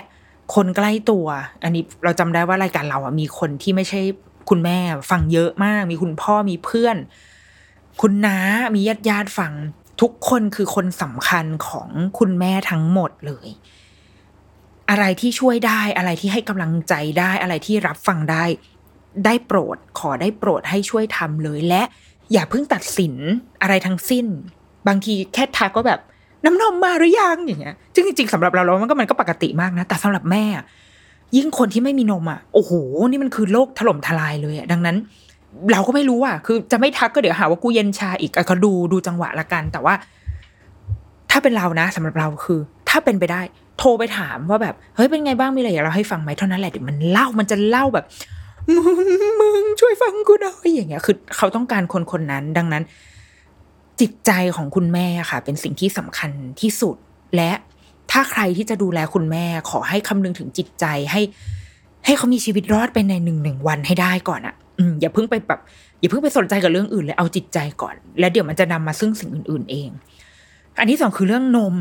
[0.56, 1.26] คนใกล้ตัว
[1.63, 4.02] อันนี้เราจำได้ว่ารายการเราอะมีคนที่ไม่ใช่
[4.50, 4.78] คุณแม่
[5.12, 6.97] ฟังเยอะมาก มีคุณพ่อมีเพื่อน
[8.02, 8.38] คุณน้า
[8.76, 9.54] มีญาติญาติฟัง
[10.02, 13.48] ทุกคนคือคนสำคัญของคุณแม่ทั้งหมดเลย
[14.90, 18.44] อะไรที่ช่วยได้อะไรที่ให้กำลังใจได้อะไรที่รับฟังได้
[19.26, 21.82] ได้โปรดขอได้โปรดให้ช่วยทำเลยและ
[22.34, 23.16] อย่าเพิ่งตัดสิน
[23.62, 24.26] อะไรทั้งสิ้น
[24.88, 26.00] บางทีแค่ทักก็แบบ
[26.46, 30.46] น้ำนมมาหรือยังอย่างเงี้ยซึ่งจริงๆสำหรับเราเรามันก็มันก็ปกติมากนะ แต่สำหรับแม่
[31.36, 32.72] ยิ่งคนที่ไม่มีนมอะโอ้โห
[33.10, 34.98] นี่มันคือโลกถล่มทลายเลยอะดังนั้น
[35.72, 39.94] เราก็ไม่รู้อะ คือจะไม่ทักก็เดี๋ยวหาว่ากูเย็นชาอีกก็ดูดูจังหวะละกัน แต่ว่า
[41.32, 42.60] ถ้าเป็นเรานะสำหรับเราคือ
[42.90, 43.42] ถ้าเป็นไปได้
[43.78, 48.06] โทรไปถามว่าแบบเฮ้ยเป็นไงบ้างมีอะไรอยากเราให้ฟังไหมเท่านั้นแหละเดี๋ยวมันเล่ามันจะเล่าแบบ
[48.76, 52.84] มึงมึงช่วยฟังกูหน่อยอย่างเงี้ย คือเขาต้องการคนคนนั้น ดังนั้น
[54.02, 56.96] จิตใจของคุณแม่ค่ะ เป็นสิ่งที่สำคัญที่สุด
[57.36, 57.52] และ
[58.12, 61.22] ถ้าใครที่จะดูแลคุณแม่ ขอให้คำนึงถึงจิตใจให้
[62.06, 64.56] ให้เขามีชีวิตรอดไปในหนึ่งหนึ่งวันให้ได้ก่อนอะ
[65.00, 65.60] อย่าเพิ่งไปแบบ
[66.00, 69.89] อย่าเพิ่งไปสนใจกับเรื่องอื่นเลยเอาจิตใจก่อน แล้วเดี๋ยวมันจะนำมาซึ่งสิ่งอื่น ๆ เอง
[70.80, 71.76] อันที่สองคือเรื่องนม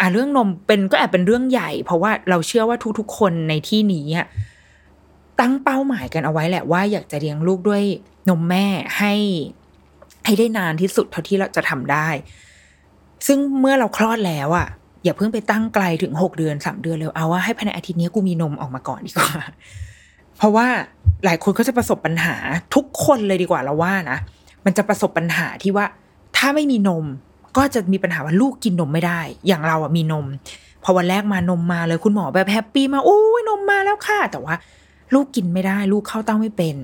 [0.00, 4.06] อ่าเรื่องนมเป็นก็แอบเป็นเรื่องใหญ่ เพราะว่าเราเชื่อว่าทุกๆ คนในที่นี้
[5.40, 7.82] ตั้งเป้าหมายกันเอาไว้แหละว่าอยากจะเลี้ยงลูกด้วย
[8.28, 8.66] นมแม่
[8.98, 9.12] ให้
[10.24, 12.08] ให้ได้นานที่สุดเท่าที่เราจะทำได้
[13.26, 14.68] ซึ่งเมื่อเราคลอดแล้วอะ
[15.04, 19.30] อย่าเพิ่งไปตั้งไกลถึงหกเดือนสามเดือนเลยเอาว่าให้ภายในอาทิตย์นี้กูมีนมออกมาก่อนดีกว่า
[20.40, 20.68] เพราะว่า
[21.24, 22.36] หลายคนก็จะประสบปัญหา
[22.74, 24.18] ทุกคนเลยดีกว่าเราว่านะ
[24.64, 25.86] มันจะประสบปัญหาที่ว่า
[26.36, 27.04] ถ้าไม่มีนม
[27.56, 30.26] ก็จะมีปัญหาว่าลูกกินนมไม่ได้ อย่างเราอะมีนม
[30.84, 34.54] พอวันแรกมานมมาเลยคุณหมอแบบแฮปปี้มาโอ้ยนมมาแล้วค่ะ แต่ว่า
[35.14, 36.76] ลูกกินไม่ได้ ลูกเข้าเต้าไม่เป็น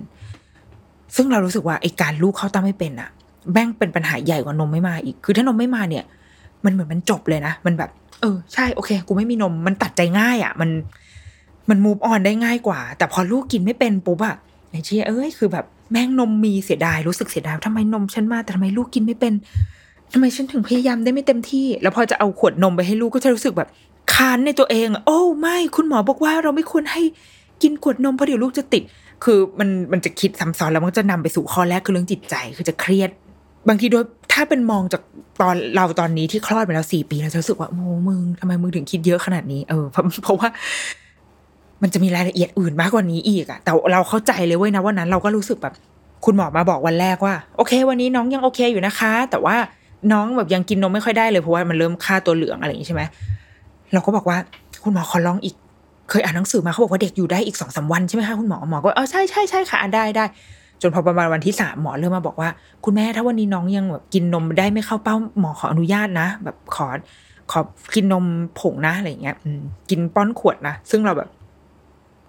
[1.16, 3.10] ซึ่งเรารู้สึกว่าไอ้การลูกเข้าเต้าไม่เป็นอะ
[3.52, 6.04] แบ่งเป็นปัญหาใหญ่กว่านมไม่มาอีก คือถ้านมไม่มาเนี่ย
[6.64, 7.90] มันเหมือนมันจบเลยนะ มันแบบ
[8.20, 10.70] เออใช่โอเค กูไม่มีนม มันตัดใจง่ายอะมัน
[11.70, 14.36] มันมูฟออนได้ง่ายกว่า แต่พอลูกกินไม่เป็นปุ๊บอะ
[14.70, 19.32] ไอ้เชี่ยเอ้ยคือแบบแม่งนมมีเสียดายรู้สึกเสียดายทำไมนมฉันมาแต่ทำไมลูกกินไม่เป็น
[20.12, 23.68] ทำไมฉันถึงพยายามได้ไม่เต็มที่ แล้วพอจะเอาขวดนมไปให้ลูกก็จะรู้สึกแบบ
[24.14, 27.02] ค้านในตัวเอง โอ้ไม่คุณหมอบอกว่าเราไม่ควรให้
[27.62, 28.82] กินขวดนมเพราะเดี๋ยวลูกจะติด
[29.24, 33.10] คือมันมันจะคิดซ้ำซ้อนแล้วมันจะนำไปสู่ข้อแรกคือเรื่องจิตใจคือจะเครียด
[33.68, 35.02] บางทีโดยถ้าเป็นมองจาก
[35.40, 40.48] ตอนเราตอนนี้ที่คลอดมาแล้วสี่ปีเราจะรู้สึกว่าโอ้มึงทำไมมึงถึงคิดเยอะขนาดนี้เออเพราะเพราะว่า
[41.82, 45.74] มันจะมีรายละเอียดอื่นมากกว่านี้อีกอะแต่เราเข้าใจเลยเว้ยนะวันนั้นเราก็รู้สึกแบบ
[46.24, 49.56] คุณหมอมาบอกวันแรกว่า โอเค วันนี้น้องยังโอเคอยู่นะคะ แต่ว่า
[50.12, 53.02] น้องแบบยังกินนมไม่ค่อยได้เลยเพราะว่ามันเริ่มค่าตัวเหลืองอะไรอย่างนี้ใช่ไหม
[53.92, 54.36] เราก็บอกว่า
[54.84, 55.54] คุณหมอขอลองอีก
[56.10, 60.24] เคยอ่านหนังสือมาเขาบอกว่าเด็กอยู่ได้อีกสองสาวันใช่ไหมคะคุณหมอหมอก็เออใช่ใช่ใช่ค่ะอ่านได้ได้
[60.82, 62.48] จนพอประมาณวันที่สามหมอเริ่มมาบอกว่า
[62.84, 66.86] คุณแม่ถ้าวันนี้น้องยังแบบกินนมได้ไม่เข้าเป้าหมอขออนุญาตนะ แบบขอ
[67.50, 67.60] ขอ
[67.94, 68.24] กินนม
[68.60, 69.36] ผงนะอะไรอย่างเงี้ย
[69.90, 71.28] กินป้อนขวดนะซึ่งเราแบบ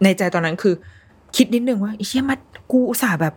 [0.03, 0.73] ในใจตอนนั้นคือ
[1.35, 2.39] คิดนิดนึงว่าไอ้เชี่ยมัด
[2.71, 3.33] กูอุตส่าห์แบบ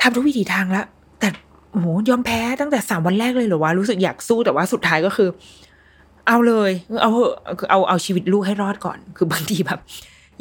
[0.00, 0.86] ทำทุกวิถีทางแล้ว
[1.20, 1.28] แต่
[1.70, 5.28] โหยอมแพ้ตั้งแต่สามวันแรกเลยเหรอวะรู้สึกอยากสู้แต่ว่าสุดท้ายก็คือ
[6.26, 6.70] เอาเลย
[7.02, 7.32] เอาเหอะ
[7.70, 9.80] เอาเอาชีวิตลูกให้รอดก่อน คือบางทีแบบ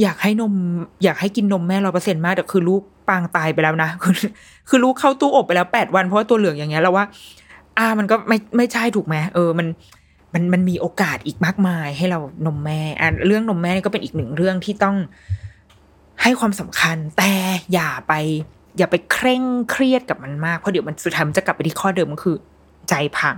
[0.02, 0.54] อยากให้นม
[1.04, 4.14] อยากให้กินนมแม่ร้อยเปอร์เซ็นมากแต่คือลูกปางตายไปแล้วนะคือ
[4.70, 7.06] คือลูกเข้าตู้อบไปแล้วแปดวันเพราะว่าตัวเหลืองอย่างเงี้ยแล้วว่า
[7.78, 9.68] อ่ามันก็ไม่ไม่ใช่ถูกไหมเออมัน
[10.34, 14.98] มันมันมีโอกาสอีกมากมายให้เรานมแม่อะเรื่องนมแม่ก็เป็นอีกหนึ่งเรื่องที่ต้อง
[16.22, 17.34] ให้ความสำคัญ แต่
[17.74, 18.14] อย่าไป
[18.78, 22.36] อย่าไปเคร่งเครียดกับมันมากเพราะเดี๋ยวมันสุดท้ายมันจะกลับไปที่ข้อเดิมก็คือ
[22.90, 23.38] ใจพัง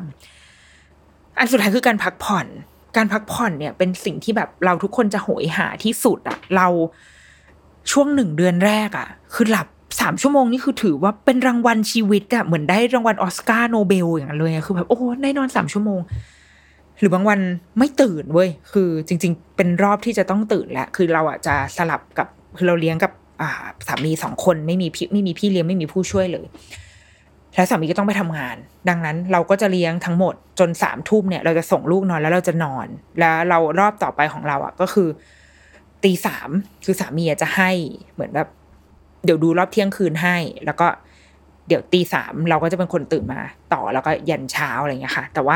[1.38, 2.48] อันสุดท้ายคือการพักผ่อน
[2.98, 6.68] การพักผ่อนเนี่ย เป็นสิ่งที่แบบเราทุกคนจะโหยหาที่สุดอะเรา
[7.92, 9.68] ช่วงหนึ่งเดือนแรกอะคือหลับ
[10.02, 16.00] สามชั่วโมงนี่คือถือว่าเป็นรางวัลชีวิตอะเหมือนได้รางวัลออสการ์โนเบลอย่างนั้นเลยคือแบบโอ้ได้นอนสามชั่วโมง
[17.00, 17.40] หรือบางวัน
[17.78, 22.28] ไม่ตื่นเว้ย คือจริง ๆ เป็นรอบที่จะต้องตื่นแหละ คือเราอะจะสลับกับ
[22.58, 23.52] คือเราเลี้ยงกับอ่า
[23.88, 26.46] สามีสองคนไม่มีพี่ไม่มีพี่เลี้ยงไม่มีผู้ช่วยเลย
[27.56, 28.56] แล้วสามีก็ต้องไปทำงาน
[28.90, 32.88] ดังนั้นเราก็จะเลี้ยงทั้งหมดจนสามทุ่มเนี่ย เราจะส่งลูกนอนแล้วเราจะนอน
[33.20, 35.08] แล้วเรารอบต่อไปของเราอะก็คือ
[36.04, 36.50] ตีสาม
[36.86, 37.72] คือสามีจะให้
[38.14, 38.48] เหมือนแบบ
[39.26, 40.88] เดี๋ยวดูรอบเที่ยงคืนให้ แล้วก็
[41.68, 43.42] เดี๋ยวตีสามเราก็จะเป็นคนตื่นมา
[43.74, 45.56] ต่อแล้วก็ยันเช้าอะไรอย่างเงี้ยค่ะ แต่ว่า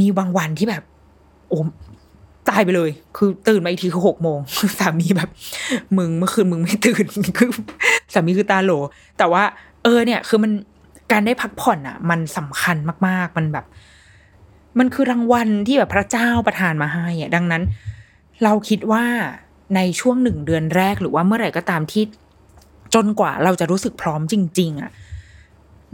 [0.00, 0.82] มีบางวันที่แบบ
[1.48, 1.58] โอ้
[2.48, 4.38] ตายไปเลย คือตื่นมาอีกทีคือหกโมง
[4.78, 5.30] สามีแบบ
[5.98, 7.04] มึงเมื่อคืนมึงไม่ตื่น
[7.38, 7.48] คือ
[8.12, 8.72] สามีคือตาโหล
[9.18, 9.42] แต่ว่า
[9.82, 10.52] เออเนี่ย คือมัน
[11.12, 12.76] การได้พักผ่อนอะ มันสำคัญ
[13.06, 13.66] มาก ๆ มันแบบ
[14.78, 17.62] มันคือรางวัลที่แบบพระเจ้าประทานมาให้อะดังนั้น
[18.44, 19.04] เราคิดว่า
[19.76, 22.04] ในช่วงหนึ่งเดือนแรกหรือว่าเมื่อไหร่ก็ตามที่
[22.94, 24.90] จนกว่าเราจะรู้สึกพร้อมจริง ๆ อะ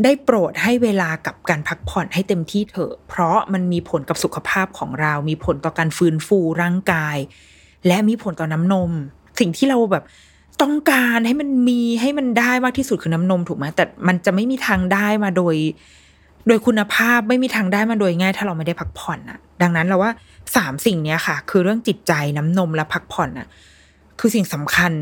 [0.05, 7.17] ได้โปรดให้เวลากับการพักผ่อนให้เต็มที่เถอะ เพราะมันมีผลกับสุขภาพของเรา มีผลต่อการฟื้นฟูร่างกาย
[7.87, 8.91] และมีผลต่อน้ำนม
[9.41, 10.05] สิ่งที่เราแบบ
[10.63, 15.57] ต้องการให้มันมีให้มันได้มากที่สุดคือน้ำนมถูกไหมแต่มันจะไม่มีทางได้มาโดย
[16.47, 20.11] โดยคุณภาพไม่มีทางได้มาโดยง่าย ถ้าเราไม่ได้พักผ่อนอะดังนั้นเราว่า
[20.57, 23.47] สามสิ่งเนี้ยค่ะ คือเรื่องจิตใจน้ำนมและพักผ่อนอะ
[24.21, 24.93] คือสิ่งสำคัญ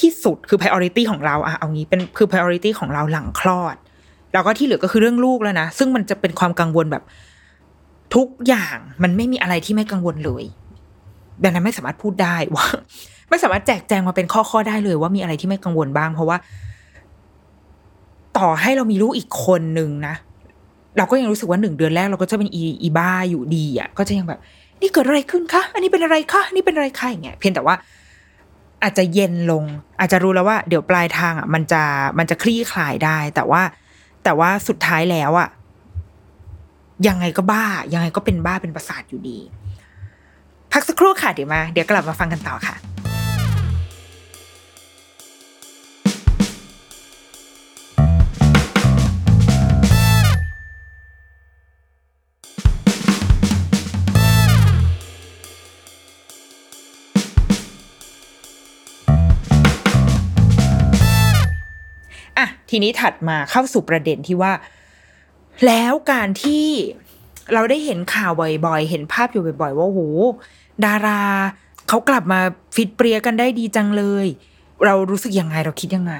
[0.00, 3.76] ที่สุดคือ priority ของเราอะเอางี้เป็นคือ priority ของเราหลังคลอด
[4.32, 7.02] แล้วก็ที่เหลือก็คือเรื่องลูกแล้วนะซึ่งมันจะเป็นความกังวลแบบ
[8.14, 10.44] ทุกอย่างมันไม่มีอะไรที่ไม่กังวลเลย
[11.42, 12.66] ดังนั้นไม่สามารถพูดได้ว่า
[13.28, 16.36] ไม่สามารถแจกแจงมาเป็นข้อข้อได้เลย ว่ามีอะไรที่ไม่กังวลบ้าง เพราะว่า
[18.38, 20.14] ต่อให้เรามีลูกอีกคนนึงนะ
[20.96, 24.40] เราก็ยังรู้สึกว่าหนึ่งเดือนแรกเราก็จะเป็นอีอีบ้าอยู่ดีอะก็จะยังแบบ
[24.80, 27.74] นี่เกิดอะไรขึ้นคะอันนี้เป็นอะไรคะนี่เป็นอะไรคะอย่างเงี้ยเพียงแต่ว่า
[28.82, 29.64] อาจจะเย็นลง
[30.00, 31.82] อาจจะรู้แล้วว่า เดี๋ยวปลายทางอะ มันจะ
[32.18, 33.62] มันจะคลี่คลายได้ แต่ว่า
[34.28, 35.48] แต่ว่าสุดท้ายแล้วอะ
[37.08, 39.38] ยังไงก็บ้า ยังไงก็เป็นบ้าเป็นประสาทอยู่ดี
[40.72, 42.74] พักสักครู่ค่ะเดี๋ยวมา เดี๋ยวกลับมาฟังกันต่อค่ะ
[62.70, 64.52] ทีนี้ถัดมาเข้าสู่ประเด็นที่ว่า
[65.66, 66.66] แล้วการที่
[67.54, 68.32] เราได้เห็นข่าว
[68.66, 70.00] บ่อยๆ เห็นภาพอยู่บ่อย ๆ ว่าโห
[70.84, 71.22] ดารา
[71.88, 72.40] เขากลับมา
[72.76, 74.26] ฟิตเปรียกันได้ดีจังเลย
[74.84, 76.14] เรารู้สึกยังไงเราคิดยังไง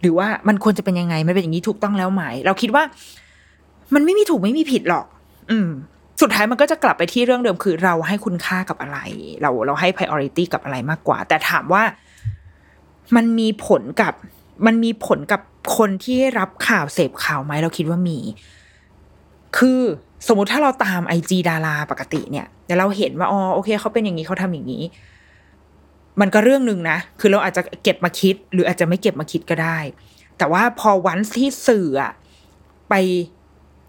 [0.00, 2.82] หรือว่ามันควรจะเป็นยังไงมันเป็นอย่างนี้ถูกต้องแล้วไหม เราคิดว่า
[3.94, 5.06] มันไม่มีถูกไม่มีผิดหรอก
[5.50, 5.68] อืม
[6.22, 8.98] สุดท้ายมันก็จะกลับไปที่เรื่องเดิมคือ เราให้คุณค่ากับอะไร
[9.42, 11.82] เราเราให้ priority กับอะไรมากกว่า แต่ถามว่า
[13.16, 14.14] มันมีผลกับ
[14.66, 15.40] มันมีผลกับ
[15.76, 18.18] คนที่รับข่าวเสพข่าวไหมเราคิดว่ามี
[19.58, 19.80] คือ
[20.26, 24.82] สมมติถ้าเราตามไอจีดาราปกติเนี่ยแต่เราเห็นว่าอ๋อโอเคเขาเป็นอย่างนี้เขาทำอย่างนี้
[26.20, 29.78] มันก็เรื่องหนึ่งนะ คือเราอาจจะเก็บมาคิด หรืออาจจะไม่เก็บมาคิดก็ได้
[30.38, 32.12] แต่ว่าพอวันที่สื่ออะ
[32.88, 32.94] ไป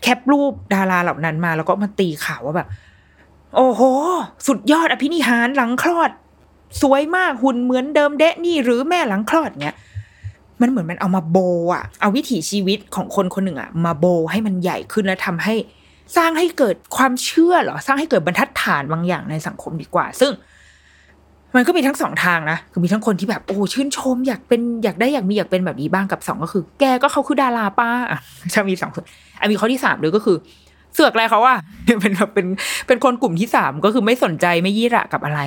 [0.01, 2.67] แคปรูปดาราเหล่านั้นมา แล้วก็มาตีข่าวว่าแบบ
[3.55, 3.81] โอ้โห
[4.47, 6.11] สุดยอดอภินิหารหลังคลอด
[6.81, 9.75] สวยมากหุ่นเหมือนเดิมเดะนี่หรือแม่หลังคลอดเนี่ย
[10.61, 11.37] มันเหมือนมันเอามาโบ
[11.73, 15.55] อะเอาวิถีชีวิตของคนคนหนึ่งอะมาโบให้มันใหญ่ขึ้นแล้วทำให้
[16.17, 20.31] สร้างให้เกิดความเชื่อเหรอสร้างให้เกิดบรรทัดฐานบางอย่างในสังคมดีกว่า ซึ่ง
[21.55, 28.19] มันก็มีทั้งสองทางนะคือมีทั้งคนที่แบบโอ้ชื่นชม อยากเป็นอยากได้อยากมีอยากเป็นแบบนี้บ้างกับสองก็คือ แกก็เขาคือดาราป้าอะ
[28.53, 29.03] จะมีสองคน
[29.39, 30.37] อะมีข้อที่สามเลยก็คือ
[30.93, 31.55] เสือกอะไรเขาว่า
[32.01, 32.47] เป็นแบบเป็น
[32.87, 35.39] เป็นคนกลุ่มที่สามก็คือไม่สนใจไม่ยี่ระกับอะไร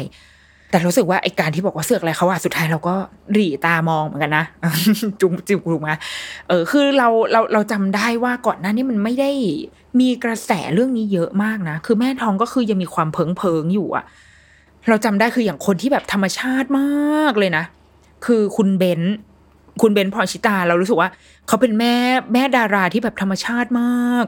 [0.72, 2.94] แต่รู้สึกว่าไอการที่บอกว่าเสือกอะไรเขาว่าสุดท้ายเราก็
[3.32, 4.44] หลีตามองเหมือนกันนะ
[5.20, 5.96] จุงจิบกลุ่มมา
[6.48, 9.30] เออคือเราเราเราจำได้ว่าก่อนหน้านี้มันไม่ได้
[10.00, 14.04] มีกระแสเรื่องนี้เยอะมากนะ คือแม่ทองก็คือยังมีความเพิงเพิงอยู่อะ
[14.88, 17.64] เราจำได้คืออย่างคนที่แบบธรรมชาติมากเลยนะ
[18.26, 19.02] คือคุณเบน
[19.82, 21.08] คุณเบนพรชิตา เรารู้สึกว่า
[21.46, 21.94] เขาเป็นแม่
[22.32, 24.26] แม่ดาราที่แบบธรรมชาติมาก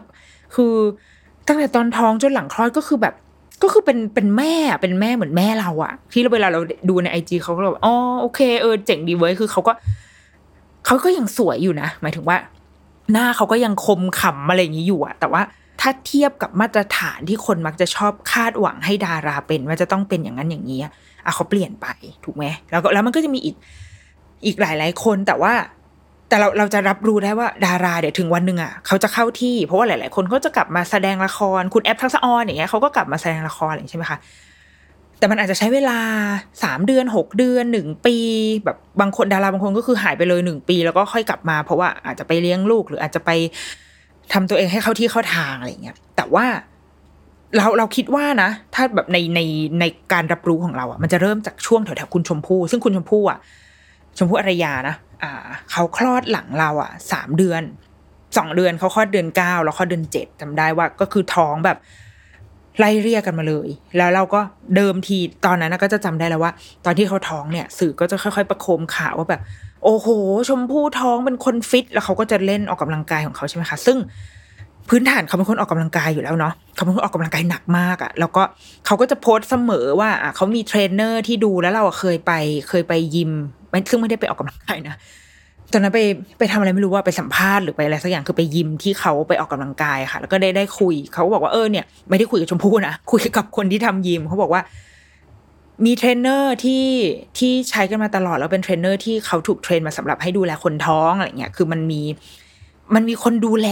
[0.54, 0.74] คือ
[1.46, 3.14] ตั้งแต่ตอนท้องจนหลังคลอดก็คือแบบ
[3.62, 9.72] ก็คือเป็นเป็นแม่เป็นแม่เหมือนแม่เราอะที่เราเวลาเราดูในไอจีเขาก็แบบอ๋อโอเคเออเจ๋งดีเว้ยคือเขาก็
[10.86, 12.36] เขาก็ยังสวยอยู่นะหมายถึงว่า
[13.12, 15.42] หน้าเขาก็ยังคมขำอะไรอย่างนี้อยู่อะแต่ว่า
[15.80, 20.92] ถ้าเทียบกับมาตรฐานที่คนมักจะชอบคาดหวังให้ดาราเป็นว่าจะต้องเป็นอย่างนั้นอย่างนี้อะ
[21.34, 21.86] เขาเปลี่ยนไป
[22.24, 23.56] ถูกไหมแล้วก็แล้วมันก็จะมีอีก
[24.46, 25.52] อีกหลายหลายคนแต่ว่า
[26.28, 34.18] แต่เราเราจะรับรู้ได้ว่าดาราเดี๋ยวถึงวันหนึ่งอะเขาจะเข้าที่เพราะว่าหลาย ๆ คนเขาจะกลับมาแสดงละครคุณแอปทักษะออนอย่างเงี้ยเขาก็กลับมาแสดงละครอย่างใช่ไหมคะ
[35.18, 35.98] แต่มันอาจจะใช้เวลา
[36.62, 38.16] สามเดือนหกเดือนหนึ่งปี
[38.64, 43.30] แบบบางคนดาราบางคนก็คือหายไปเลยหนึ่งปี แล้วก็ค่อยกลับมา เพราะว่าอาจจะไปเลี้ยงลูกหรืออาจจะไป
[44.32, 46.46] ทำตัวเองให้เข้าที่เข้าทางอะไรเงี้ยแต่ว่า
[47.56, 49.40] เราเราคิดว่านะ ถ้าแบบในใน
[49.80, 53.38] ในการรับรู้ของเราอะมันจะเริ่มจากช่วงแถวๆคุณชมพู่ซึ่งคุณชมพู่อะ
[54.18, 55.32] ชมพู่อารยานะ อ่า
[55.70, 57.62] เขาคลอดหลังเราอะสามเดือน
[58.36, 61.78] สองเดือนเขาคลอดเดือนเก้าแล้วคลอดเดือนเจ็ดจำได้ว่าก็คือท้องแบบ
[62.78, 64.40] ไล่เรียกกันมาเลย แล้วเราก็
[64.76, 66.52] เดิมทีตอนนั้นก็จะจำได้แล้วว่า
[66.84, 69.40] ตอนที่เขาท้องเนี่ย สื่อก็จะค่อย ๆ ประโคมข่าวว่าแบบ
[69.84, 70.08] โอ้โห
[70.48, 73.98] ชมพู่ท้องเป็นคนฟิต แล้วเขาก็จะเล่นออกกำลังกายของเขาใช่ไหมคะซึ่ง
[74.88, 78.42] พื้นฐานเขาเป็นคนออกกำลังกายอยู่แล้วเนาะเขาเป็นคนออกกำลังกายหนักมากอะ่ะ แล้วก็
[78.86, 82.32] เขาก็จะโพสต์เสมอว่าเขามีเทรนเนอร์ที่ดูแล้วเราเคยไป
[82.68, 83.32] เคยไปยิม
[83.90, 84.96] ซึ่งไม่ได้ไปออกกำลังกายนะ
[85.72, 86.00] ตอนนั้นไป
[86.38, 94.62] ไปทำอะไรไม่รู้ว่าไปสัมภาษณ์หรือไปอะไรสักอย่างคือไปยิมที่เขาไปออกกำลังกายค่ะ แล้วก็ได้ได้คุยเขาบอกว่าเออเนี่ยไม่ได้คุยกับชมพู่นะคุยกับคนที่ทำยิมเขาบอกว่า
[95.84, 96.86] มีเทรนเนอร์ที่
[97.38, 102.02] ที่ใช้กันมาตลอดแล้วเป็นเทรนเนอร์ที่เขาถูก train มาสำหรับให้ดูแลคนท้องอะไรเงี้ยคือมันมี
[102.94, 103.68] มันมีคนดูแล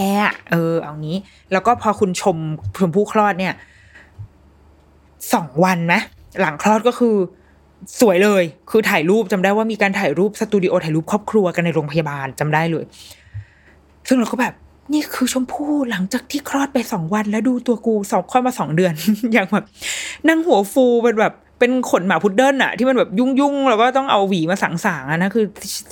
[0.50, 1.18] เออ เอางี้
[1.52, 2.36] แล้วก็พอคุณชม
[2.78, 3.54] ชมพู่คลอดเนี่ย
[5.34, 5.94] สองวันไหม
[6.40, 7.16] หลังคลอดก็คือ
[8.00, 12.84] สวยเลย คือถ่ายรูปจำได้ว่ามีการถ่ายรูปสตูดิโอถ่ายรูปครอบครัวกันในโรงพยาบาลจำได้เลย
[14.08, 14.54] ซึ่งเราก็แบบ
[14.92, 18.92] นี่คือชมพู่หลังจากที่คลอดไปสองวันแล้วดูตัวกูสองคลอดมาสองเดือน
[19.32, 19.64] อย่างแบบ
[20.28, 25.44] นั่งหัวฟูเป็นแบบเป็นขนหมาพุดเดิ้ลอะที่มันแบบยุ่งยุ่งแล้วก็ต้องเอาหวีมาสังสางอะนะคือ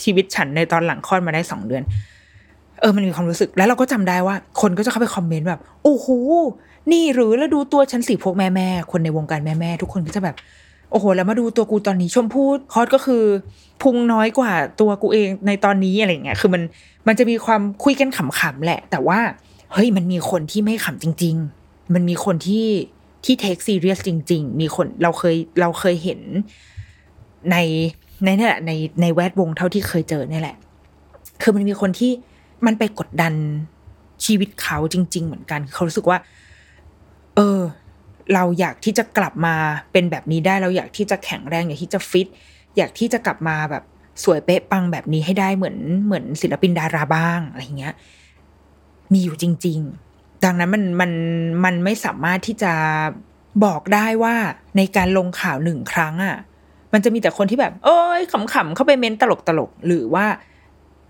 [0.02, 1.82] ชีวิตฉันในตอนหลังคลอดมาได้สองเดือน
[2.80, 6.06] เออมันมีความรู้สึกแล้วเราก็จำได้ว่า คนก็จะเข้าไปคอมเมนต์แบบโอ้โห
[6.92, 10.36] นี่หรือแล้วดูตัวฉันสิพวกแม่แม่คนในวงการแม่แม่ทุกคนก็จะแบบ
[10.90, 13.22] โอ้โห แล้วมาดูตัวกูตอนนี้ชมพู่คอดก็คือ
[13.82, 16.62] พุงน้อยกว่าตัวกูเองในตอนนี้อะไรเงี้ย คือมัน
[17.06, 19.18] มันจะมีความคุยกันขำๆแหละ แต่ว่า
[19.72, 22.66] เฮ้ยมันมีคนที่ไม่ขำจริง ๆ มันมีคนที่
[23.24, 26.20] ที่เทคซีเรียสจริง ๆ มีคนเราเคยเราเคยเห็น
[27.50, 27.56] ใน
[28.24, 30.56] ในนี่แหละในในแวดวงเท่าที่เคยเจอเนี่ยแหละ
[31.42, 32.12] คือมันมีคนที่
[32.66, 33.34] มันไปกดดัน
[34.24, 36.18] ชีวิตเขาจริง ๆ เหมือนกัน เขารู้สึกว่า
[37.36, 37.60] เออ
[38.34, 39.54] เราอยากที่จะกลับมา
[39.92, 42.28] เป็นแบบนี้ได้ เราอยากที่จะแข็งแรง อยากที่จะฟิต
[42.76, 43.84] อยากที่จะกลับมาแบบ
[44.24, 47.94] สวยเป๊ะปังแบบนี้ให้ได้เหมือนเหมือนศิลปินดาราบ้างอะไรเงี้ย
[49.12, 49.78] มีอยู่จริง
[50.12, 51.12] ๆ ดังนั้นมันมัน
[51.64, 52.72] มันไม่สามารถที่จะ
[53.64, 54.34] บอกได้ว่า
[54.76, 56.36] ในการลงข่าวหนึ่งครั้งอะ่ะ
[56.92, 60.26] มันจะมีแต่คนที่แบบ เอ้ยขำๆเข้าไปเม้นตลกตลกหรือว่า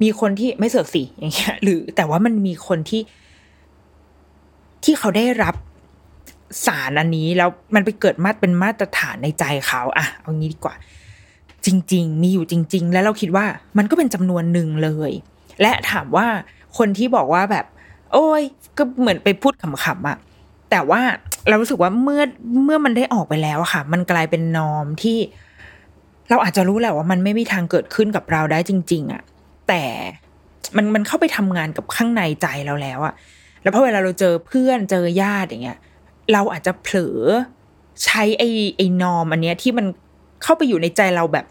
[0.03, 3.03] มีคนที่ไม่เสือกสิอย่างเงี้ย หรือแต่ว่ามันมีคนที่
[4.85, 5.55] ที่เขาได้รับ
[6.67, 10.75] สารอันนี้แล้วมันไปเกิดมาเป็นมาตรฐานในใจเขาอะเอางี้ดีกว่า
[11.67, 13.45] จริง ๆ มีอยู่จริง ๆ แล้วเราคิดว่า
[13.79, 15.13] มันก็เป็นจำนวนหนึ่งเลย
[15.61, 16.27] และถามว่า
[16.79, 17.67] คนที่บอกว่าแบบ
[18.13, 18.43] โอ้ย
[18.79, 20.19] ก็เหมือนไปพูดขำๆอะ
[20.71, 21.01] แต่ว่า
[21.49, 22.23] เรารู้สึกว่าเมื่อ
[22.65, 25.19] เมื่อมันได้ออกไปแล้วอะค่ะ มันกลายเป็นนอมที่
[26.29, 29.23] เราอาจจะรู้แหละว่ามันไม่มีทางเกิดขึ้นกับเราได้จริง ๆอะ
[29.69, 29.83] แต่
[30.77, 33.15] มันมันเข้าไปทำงานกับข้างในใจเราแล้วอะ
[33.63, 35.79] แล้วพอเวลาเราเจอเพื่อนเจอญาติอย่างเงี้ย
[36.33, 37.19] เราอาจจะเผลอ
[38.05, 39.87] ใช้ไอ้ไอ้นอมอันเนี้ยที่มัน
[40.43, 41.45] เข้าไปอยู่ในใจเราแบบ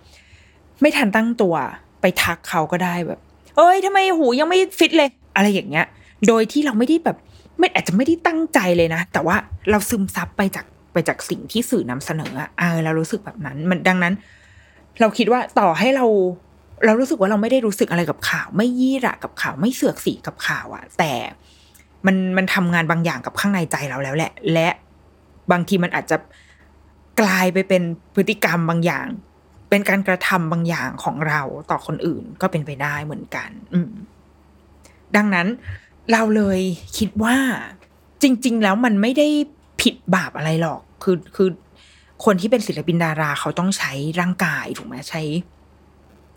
[0.82, 1.56] ไม่ทันตั้งตัว
[2.02, 3.20] ไปทักเขาก็ได้แบบ
[3.58, 5.86] เอ้ยทำไมหูยังไม่ฟิตเลย อะไรอย่างเงี้ย
[6.28, 7.18] โดยที่เราไม่ได้แบบ
[7.60, 9.36] ไม่อาจจะไม่ได้ตั้งใจเลยนะ แต่ว่า
[9.70, 14.13] เราซึมซับไปจากไปจากสิ่งที่สื่อนำเสนออะเออเรารู้สึกแบบนั้น มันดังนั้น
[15.00, 16.06] เราคิดว่าต่อให้เรา
[16.86, 21.12] เรารู้สึกว่าเราไม่ได้รู้สึกอะไรกับข่าว ไม่ยี่ระกับข่าว ไม่เสือกสีกับข่าวอะแต่
[22.06, 24.70] มันมันทำงานบางอย่างกับข้างในใจเราแล้วแหละ และ
[25.52, 26.18] บางทีมันอาจจะ
[27.22, 27.84] กลายไปเป็น
[28.16, 29.08] พฤติกรรมบางอย่าง
[29.70, 33.80] เป็นการกระทำบางอย่างของเราต่อคนอื่นก็เป็นไปได้เหมือนกัน อื
[35.16, 35.48] ดังนั้น
[36.12, 36.60] เราเลย
[36.98, 37.38] คิดว่า
[38.22, 39.28] จริง ๆ แล้วมันไม่ได้
[39.82, 41.50] ผิดบาปอะไรหรอก คือคือ
[42.26, 45.22] คนที่เป็นศิลปินดาราเขาต้องใช้ร่างกายถูกไหมใช้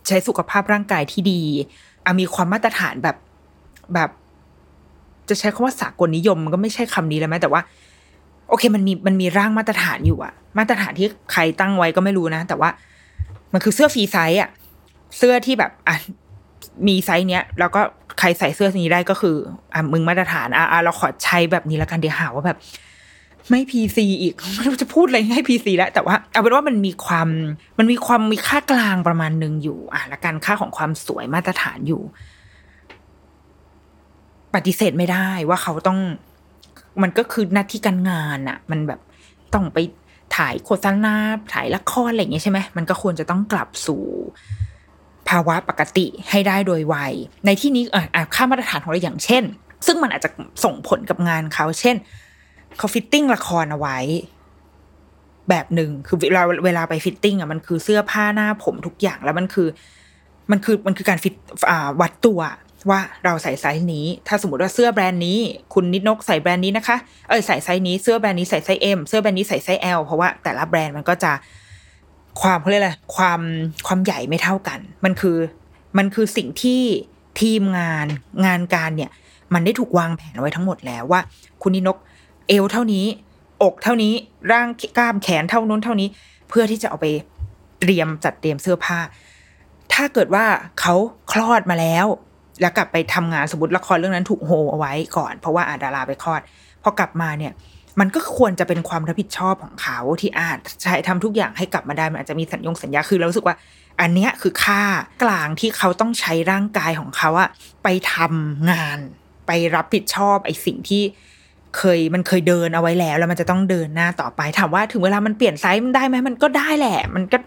[0.08, 1.42] ใช้สุขภาพร่างกายที่ดี
[2.04, 3.16] อมีความมาตรฐานแบบ
[3.94, 4.10] แบบ
[5.28, 7.60] จะใช้คำว่าสากลนิยมมันก็ไม่ใช่คำนี้แล้วไหมแต่ว่า
[8.48, 12.70] โอเคมันมีมันมีร่างมาตรฐานอยู่อะมาตรฐานที่ใครตั้งไว้ก็ไม่รู้นะ แต่ว่า
[13.52, 14.50] มันคือเสื้อ free size อะ
[15.16, 15.96] เสื้อที่แบบอะ
[16.88, 17.80] มีไซส์เนี้ยแล้วก็
[18.18, 19.36] ใครใส่เสื้อนี้ได้ก็คือ
[19.74, 22.58] อะมึงมาตรฐานอะอะเราขอใช้แบบนี้ละกันเดี๋ยวหาว่าแบบ
[23.50, 27.28] ไม่ PC อีกไม่รู้จะพูดอะไรให้ PC แล้วแต่ว่าเอาเป็นว่ามันมีความ
[27.78, 32.02] มันมีความมีค่ากลางประมาณหนึ่งอยู่ อะละกันค่าของความสวยมาตรฐานอยู่
[34.54, 35.98] ปฏิเสธไม่ได้ว่าเขาต้อง
[37.02, 39.00] มันก็คือหน้าที่การงานอะมันแบบ
[39.54, 39.78] ต้องไป
[40.36, 41.14] ถ่ายโฆษณา
[41.52, 44.02] ถ่ายละครอะไรอย่างเงี้ยใช่ไหมมันก็ควรจะต้องกลับสู่
[45.28, 46.96] ภาวะปกติให้ได้โดยไว
[47.46, 49.42] ในที่นี้อ่อค่ามาตรฐานของเราอย่างเช่น
[49.86, 50.30] ซึ่งมันอาจจะ
[50.64, 51.96] ส่งผลกับงานเขาเช่น
[52.78, 53.98] เขา fitting ละครเอาไว้
[55.48, 59.68] แบบหนึ่งคือเวลาเวลาไป fitting อะมันคือเสื้อผ้าหน้าผมทุกอย่างแล้วมันคือ
[60.50, 61.34] มันคือมันคือการฟิต
[62.00, 62.40] วัดตัว
[62.90, 65.38] ว่าเราใส่ไซส์นี้ ถ้าสมมติว่าเสื้อแบรนด์นี้
[65.74, 66.96] คุณนิดนกใส่แบรนด์นี้นะคะ
[67.28, 71.32] เออใส่ไซส์นี้ เสื้อแบรนด์นี้ใส่ไซส์ M เสื้อแบรนด์นี้ใส่ไซส์ L เพราะว่าแต่ละแบรนด์มันก็จะ
[72.40, 73.40] ความเขาเรียกอะไรความ
[73.86, 75.36] ความใหญ่ไม่เท่ากัน มันคือ
[75.98, 76.82] มันคือสิ่งที่
[77.40, 78.06] ทีมงาน
[78.46, 79.10] งานการเนี่ย
[79.54, 81.20] มันได้ถูกวางแผนไว้ทั้งหมดแล้วว่า
[81.62, 81.96] คุณนิดนก
[82.48, 83.06] เอวเท่านี้
[83.62, 84.12] อกเท่านี้
[84.52, 84.68] ร่าง
[84.98, 86.08] กล้ามแขนเท่านู้นเท่านี้
[86.48, 87.06] เพื่อที่จะเอาไป
[87.80, 88.98] เตรียมจัดเตรียมเสื้อผ้า
[89.92, 90.44] ถ้าเกิดว่า
[90.80, 90.94] เขา
[91.32, 92.06] คลอดมาแล้ว
[92.60, 96.40] แล้วกลับไปทำงานสมมติละครเรื่องนั้นถูกโฮเอาไว้ก่อน เพราะว่าอาดาราไปคลอด
[96.82, 97.52] พอกลับมาเนี่ย
[98.00, 103.56] มันก็ควรจะเป็นความรับผิดชอบของเขาที่อาจใช้ทำทุกอย่างให้กลับมาได้มันอาจจะมีสัญญงสัญญาคือเราสึกว่า
[104.00, 104.82] อันเนี้ยคือค่า
[105.22, 107.48] กลางที่เขาต้องใช้ร่างกายของเขาอะ
[107.82, 108.98] ไปทำงาน
[109.46, 111.02] ไปรับผิดชอบไอ้สิ่งที่
[111.76, 117.38] เคยมันเคยเดินเอาไว้แล้ว แล้วมันจะต้องเดินหน้าต่อไปถามว่าถึงเวลามันเปลี่ยนไซส์มันได้ไหมมันก็ได้แหละ มันก็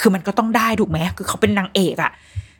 [0.00, 2.12] คือมันก็ต้องได้ถูกไหมคือเขาเป็นนางเอกอะ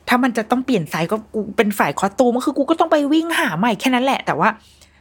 [0.08, 4.48] ถ้ามันจะต้องเปลี่ยนไซส์ก็กูเป็นฝ่าย costume ก็คือกูก็ต้องไปวิ่งหาใหม่แค่นั้นแหละ แต่ว่า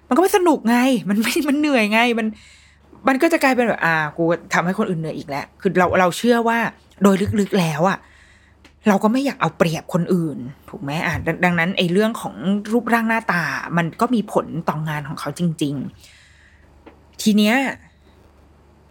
[0.08, 0.78] มันก็ไม่สนุกไง
[1.10, 2.28] มันไม่มันเหนื่อยไง มัน
[3.08, 6.58] มันก็จะกลายเป็นแบบอ่า กูทำให้คนอื่นเหนื่อยอีกแล้ว คือเราเราเชื่อว่า
[7.04, 7.98] โดยลึกๆแล้วอะ
[8.88, 10.38] เราก็ไม่อยากเอาเปรียบคนอื่น
[10.70, 12.36] ถูกไหมอ่าดังนั้นไอ้เรื่องของ
[12.72, 13.44] รูปร่างหน้าตา
[13.78, 15.76] มันก็มีผลต่องงานของเขาจริง
[16.50, 17.56] ๆ ทีเนี้ย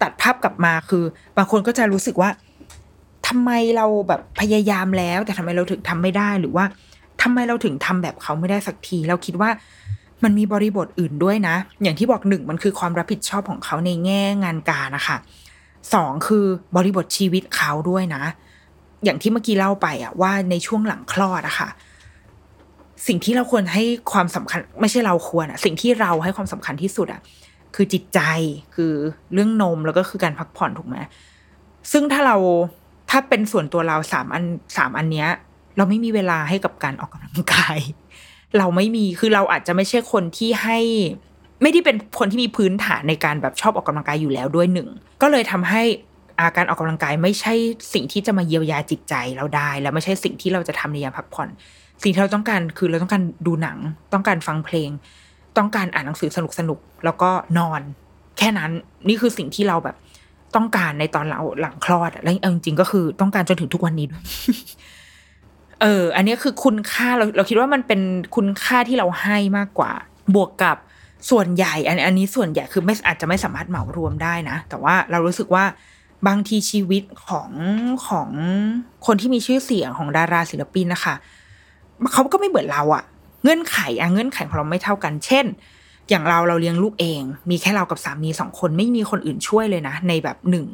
[0.03, 1.05] ตัดภาพกลับมาคือ
[1.37, 2.31] บางคนก็จะรู้สึกว่า
[3.29, 6.65] ทำไมเราแบบพยายามแล้ว แต่ทำไมเราถึงทำไม่ได้หรือว่า
[7.23, 9.51] ทำไมเราถึงทำแบบเขาไม่ได้สักที เราคิดว่า
[10.25, 15.17] มันมีบริบทอื่นด้วยนะ อย่างที่บอกหนึ่งมันคือความรับผิดชอบของเขาในแง่งานการนะคะ
[15.95, 18.23] สองคือบริบทชีวิตเขาด้วยนะ
[19.05, 21.69] อย่างที่เมื่อกี้เล่าไปอะว่าในช่วงหลังคลอดอะค่ะ
[23.07, 27.21] สิ่งที่เราควรให้ความสำคัญ ไม่ใช่เราควรอะสิ่งที่เราให้ความสำคัญที่สุดอะ
[27.75, 28.21] คือจิตใจ
[28.75, 28.93] คือ
[29.33, 30.97] เรื่องนมแล้วก็คือการพักผ่อนถูกไหม
[31.93, 32.37] ซึ่งถ้าเรา
[33.13, 34.45] ถ้าเป็นส่วนตัวเราสามอัน
[34.77, 35.29] สามอันเนี้ย
[35.77, 37.79] เราไม่มีเวลาให้กับการออกกำลังกาย
[38.59, 40.79] เราไม่มีคือเราอาจจะไม่ใช่คนที่ให้
[41.63, 44.89] ไม่ได้เป็นคนที่มีพื้นฐานในการแบบชอบออกกำลังกายอยู่แล้วด้วยหนึ่ง
[45.23, 45.83] ก็เลยทำให้
[46.39, 47.55] อาการออกกำลังกายไม่ใช่
[47.95, 51.49] สิ่งที่จะมาเยียวยาจิตใจเราได้ แล้วไม่ใช่สิ่งที่เราจะทำในยามพักผ่อน
[52.03, 53.79] สิ่งที่เราต้องการคือเราต้องการดูหนัง
[54.13, 54.91] ต้องการฟังเพลง
[55.59, 57.81] ต้องการอ่านหนังสือสนุกสนุกแล้วก็นอน
[58.39, 58.71] แค่นั้น
[59.09, 59.97] นี่คือสิ่งที่เราแบบ
[60.57, 64.23] ต้องการในตอนหลังหลังคลอดแล้วจริงๆก็คือต้องการจนถึงทุกวันนี้ด้วย
[65.81, 68.01] เออ อันนี้คือคุณค่าเราเราคิดว่ามันเป็น
[68.37, 69.93] คุณค่าที่เราให้มากกว่า
[70.35, 70.77] บวกกับ
[71.31, 75.65] ส่วนใหญ่ อันอันนี้ส่วนใหญ่คือไม่อาจจะไม่สามารถเหมารวมได้นะ แต่ว่าเรารู้สึกว่า
[76.27, 77.51] บางทีชีวิตของ
[78.07, 78.29] ของ
[79.07, 81.15] คนที่มีชื่อเสียงของดาราศิลปินนะคะ
[82.13, 83.05] เขาก็ไม่เหมือนเราอะ
[83.43, 85.47] เงื่อนไขอะเงื่อนไขของเราไม่เท่ากัน เช่น
[86.13, 90.67] อย่างเราเราเลี้ยงลูกเอง มีแค่เรากับสามีสองคนไม่มีคนอื่นช่วยเลยนะ ในแบบหนึ่ง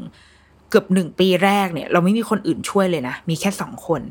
[0.70, 4.02] เกือบหนึ่งปีแรกเนี่ย เราไม่มีคนอื่นช่วยเลยนะ มีแค่สองคน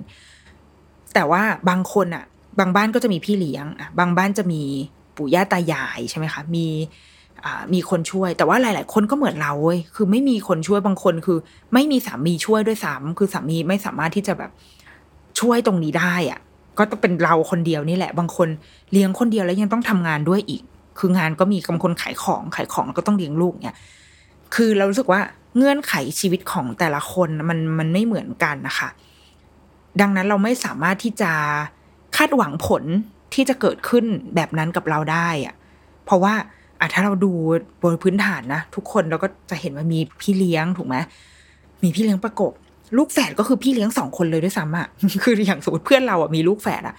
[1.13, 2.23] แต่ว่าบางคนอะ
[2.59, 4.61] บางบ้านก็จะมีพี่เลี้ยงอะบางบ้านจะมี
[5.15, 6.67] ปู่ย่าตายายใช่ไหมคะ มี
[7.73, 11.37] มีคนช่วย แต่ว่าหลาย ๆ คนก็เหมือนเราเว้ยคือไม่มีคนช่วยบางคนคือ
[11.73, 14.51] ไม่มีสามีช่วยด้วยซ้ำคือสามีไม่สามารถที่จะแบบ
[15.39, 16.39] ช่วยตรงนี้ได้อะ
[16.77, 18.47] ก็ต้องเป็นเราคนเดียวนี่แหละ บางคน
[18.91, 20.63] เลี้ยงคนเดียวแล้วยังต้องทำงานด้วยอีก
[20.99, 23.77] คืองานก็มีบางคนขายของขายของก็ต้องเลี้ยงลูกเนี่ย
[24.55, 25.21] คือเรารู้สึกว่า
[25.57, 28.89] เงื่อนไขชีวิตของแต่ละคนมันมันไม่เหมือนกันนะคะ
[30.01, 31.31] ดังนั้นเราไม่สามารถที่จะ
[32.17, 32.83] คาดหวังผล
[33.33, 35.55] ที่จะเกิดขึ้นแบบนั้นกับเราได้อะ
[36.05, 36.33] เพราะว่า
[36.79, 37.31] อะถ้าเราดู
[37.83, 40.95] บนพื้นฐานนะทุกคนเราก็จะเห็นว่ามีพี่เลี้ยงถูกไหม
[41.83, 42.51] มีพี่เลี้ยงประกบ
[42.97, 44.87] ลูกแฝดก็คือพี่เลี้ยงสองคนเลยด้วยซ้ำอะ
[45.23, 46.95] คืออย่างสมมติเพื่อนเราอะมีลูกแฝดอะ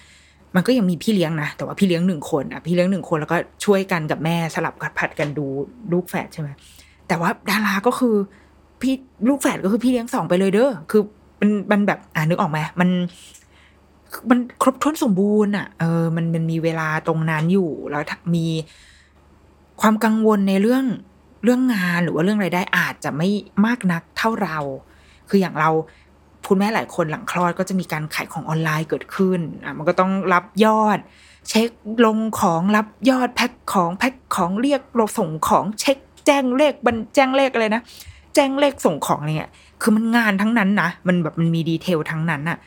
[0.54, 5.46] มันก็ยังมีพี่เลี้ยงนะแต่ว่าพี่เลี้ยงหนึ่งคนอะพี่เลี้ยงหนึ่งคนแล้วก็ช่วยกันกับแม่สลับกัดผัดกันดู
[5.92, 6.48] ลูกแฝดใช่ไหม
[7.08, 8.14] แต่ว่าดาราก็คือ
[8.80, 8.94] พี่
[9.28, 11.02] ลูกแฝดก็คือพี่เลี้ยงสองไปเลยเด้อคือ
[11.40, 12.90] มันมันแบบอ่านึกออกไหมมัน
[14.30, 18.02] มันครบถ้วนสมบูรณ์อะเออมันมันมีเวลาตรงนั้นอยู่แล้ว
[18.34, 18.46] มี
[19.80, 20.84] ความกังวลในเรื่อง
[21.44, 23.28] เรื่องงานหรือว่าเรื่องไรายได้อาจจะไม่
[23.66, 24.58] มากนักเท่าเรา
[25.28, 25.70] คืออย่างเรา
[26.48, 30.98] คุณแม่หลายคนหลังคลอดก็จะมีการขายของออนไลน์เกิดขึ้นอะมันก็ต้องรับยอด
[31.48, 31.68] เช็ค
[32.06, 37.82] ลงของรับยอดแพ็คของแพ็คของเรียกเราส่งของเช็คแจ้งเลขบันแจ้งเลขอะไรนะ
[38.34, 42.58] แจ้งเลขส่งของอะไรเงี้ยคือมันงานทั้งนั้นนะมันแบบมันมี detail ทั้งนั้นอะ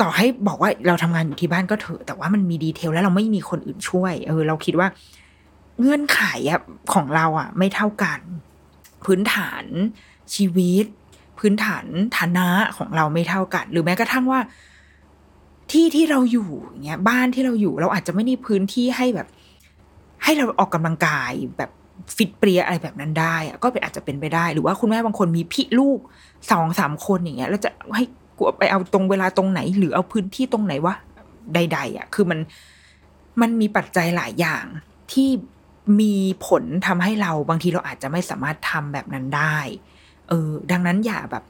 [0.00, 4.88] ต่อให้บอกว่าเราทำงานอยู่ที่บ้านก็เถอะแต่ว่ามันมี detail แล้วเราไม่มีคนอื่นช่วย เออ เราคิดว่า
[5.80, 6.60] เงื่อนไขอะ
[6.94, 8.20] ของเราอะไม่เท่ากัน
[9.04, 9.64] พื้นฐาน
[10.34, 10.86] ชีวิต
[11.38, 11.84] พื้นฐาน
[12.16, 14.40] ฐานะของเราไม่เท่ากัน หรือแม้กระทั่งว่า
[15.72, 16.48] ที่ที่เราอยู่
[16.84, 19.28] เงี้ยบ้านที่เราอยู่เราอาจจะไม่มีพื้นที่ให้แบบ
[20.24, 21.70] ให้เราออกกำลังกายแบบ
[22.16, 25.98] ฟิตเปรียอะไรแบบนั้นได้ก็เป็นอาจจะเป็นไปได้ หรือว่าคุณแม่บางคนมีพี่ลูก
[26.50, 28.04] สองสามคนอย่างเงี้ย แล้วจะให้
[28.38, 30.94] กลัวไปเอาตรงเวลาตรงไหน หรือเอาพื้นที่ตรงไหนวะ
[31.54, 32.38] ใด ๆ อะ คือมัน
[33.40, 34.64] มันมีปัจจัยหลายอย่าง
[35.12, 35.28] ที่
[36.00, 36.14] มี
[36.46, 39.58] ผลทำให้เราบางทีเราอาจจะไม่สามารถทำแบบนั้นได้
[40.28, 41.44] เออ ดังนั้นอย่าแบบ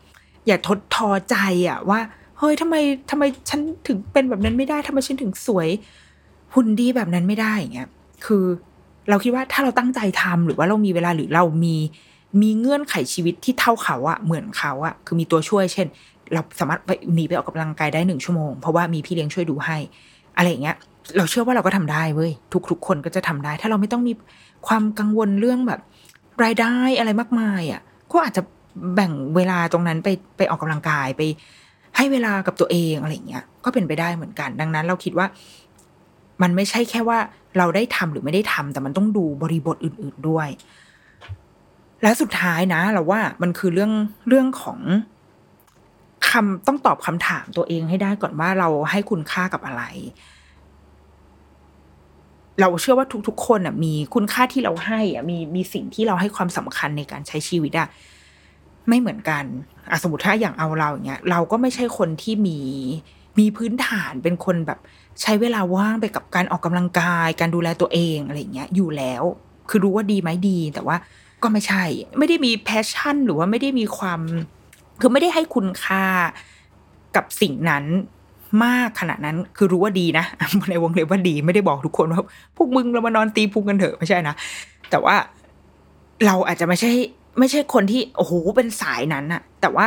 [0.47, 1.37] อย่าทดทอใจ
[1.69, 2.01] อะว่า
[2.39, 2.75] เฮ้ยทำไม
[3.11, 5.69] ทำไมฉันถึงเป็นแบบนั้นไม่ได้ทำไมฉันถึงสวย
[6.55, 7.89] หุ่นดีแบบนั้นไม่ได้อย่างเงี้ย
[8.25, 8.45] คือ
[9.11, 11.77] เราคิดว่าถ้าเราตั้งใจทำหรือว่าเรามีเวลาหรือเรามี
[12.43, 15.87] มีเงื่อนไขชีวิตที่เท่าเขาอะเหมือนเขาอะคือมีตัวช่วย เช่น
[16.33, 19.77] เราสามารถไปหนีไปออกกำลังกายได้หนึ่งชั่วโมง เพราะว่ามีพี่เลี้ยงช่วยดูให้
[20.37, 20.77] อะไรอย่างเงี้ย
[21.17, 22.31] เราเชื่อว่าเราก็ทำได้เว้ย
[22.71, 24.13] ทุก ๆ คนก็จะทำได้ ถ้าเราไม่ต้องมี
[24.67, 25.81] ความกังวลเรื่องแบบ
[26.45, 27.81] รายได้อะไรมากมายอะ
[28.13, 28.43] ก็อาจจะ
[28.95, 31.23] แบ่งเวลาตรงนั้นไปไปออกกำลังกายไป
[31.97, 35.27] ให้เวลากับตัวเองอะไรเงี้ยก็เป็นไปได้เหมือนกัน ดังนั้น เราคิดว่า
[36.43, 37.19] มันไม่ใช่แค่ว่า
[37.59, 40.49] เราได้ทำหรือไม่ได้ทำแต่มันต้องดูบริบทอื่น ๆด้วย
[42.03, 43.93] และสุดท้ายนะ เราว่ามันคือเรื่อง
[44.29, 44.81] เรื่องของ
[46.31, 49.83] คำต้องตอบคำถามตัวเองให้ได้ก่อนว่าเราให้คุณค่ากับอะไร
[52.61, 57.89] เราเชื่อว่าทุกๆ คนอะมีคุณค่าที่เราให้อะมีมีสิ่งที่เราให้ความสำคัญในการใช้ชีวิตอะ
[58.89, 59.45] ไม่เหมือนกัน
[59.91, 62.59] อะสมมติถ้าอย่างเอาเราอย่างเงี้ยเราก็ไม่ใช่คนที่มี
[63.39, 64.79] มีพื้นฐานเป็นคนแบบ
[65.23, 69.23] ใช้เวลาว่างไปกับการออกกำลังกาย การดูแลตัวเองอะไรเงี้ยอยู่แล้ว
[69.69, 70.97] คือรู้ว่าดีไหมดี แต่ว่า
[71.43, 71.85] ก็ไม่ใช่
[72.19, 74.21] ไม่ได้มีแพชชั่น หรือว่าไม่ได้มีความ
[75.01, 76.05] คือไม่ได้ให้คุณค่า
[77.17, 77.85] กับสิ่งนั้น
[78.65, 80.25] มากขนาดนั้นคือรู้ว่าดีนะ
[80.71, 82.23] ในวงเล็บว่าดีไม่ได้บอกทุกคนว่า
[82.57, 84.35] พวกมึงเรามานอนตีพุงกันเถอะไม่ใช่นะ
[84.91, 85.15] แต่ว่า
[86.27, 86.91] เราอาจจะไม่ใช่
[87.39, 89.87] ไม่ใช่คนที่โอ้โหเป็นสายนั้นอะแต่ว่า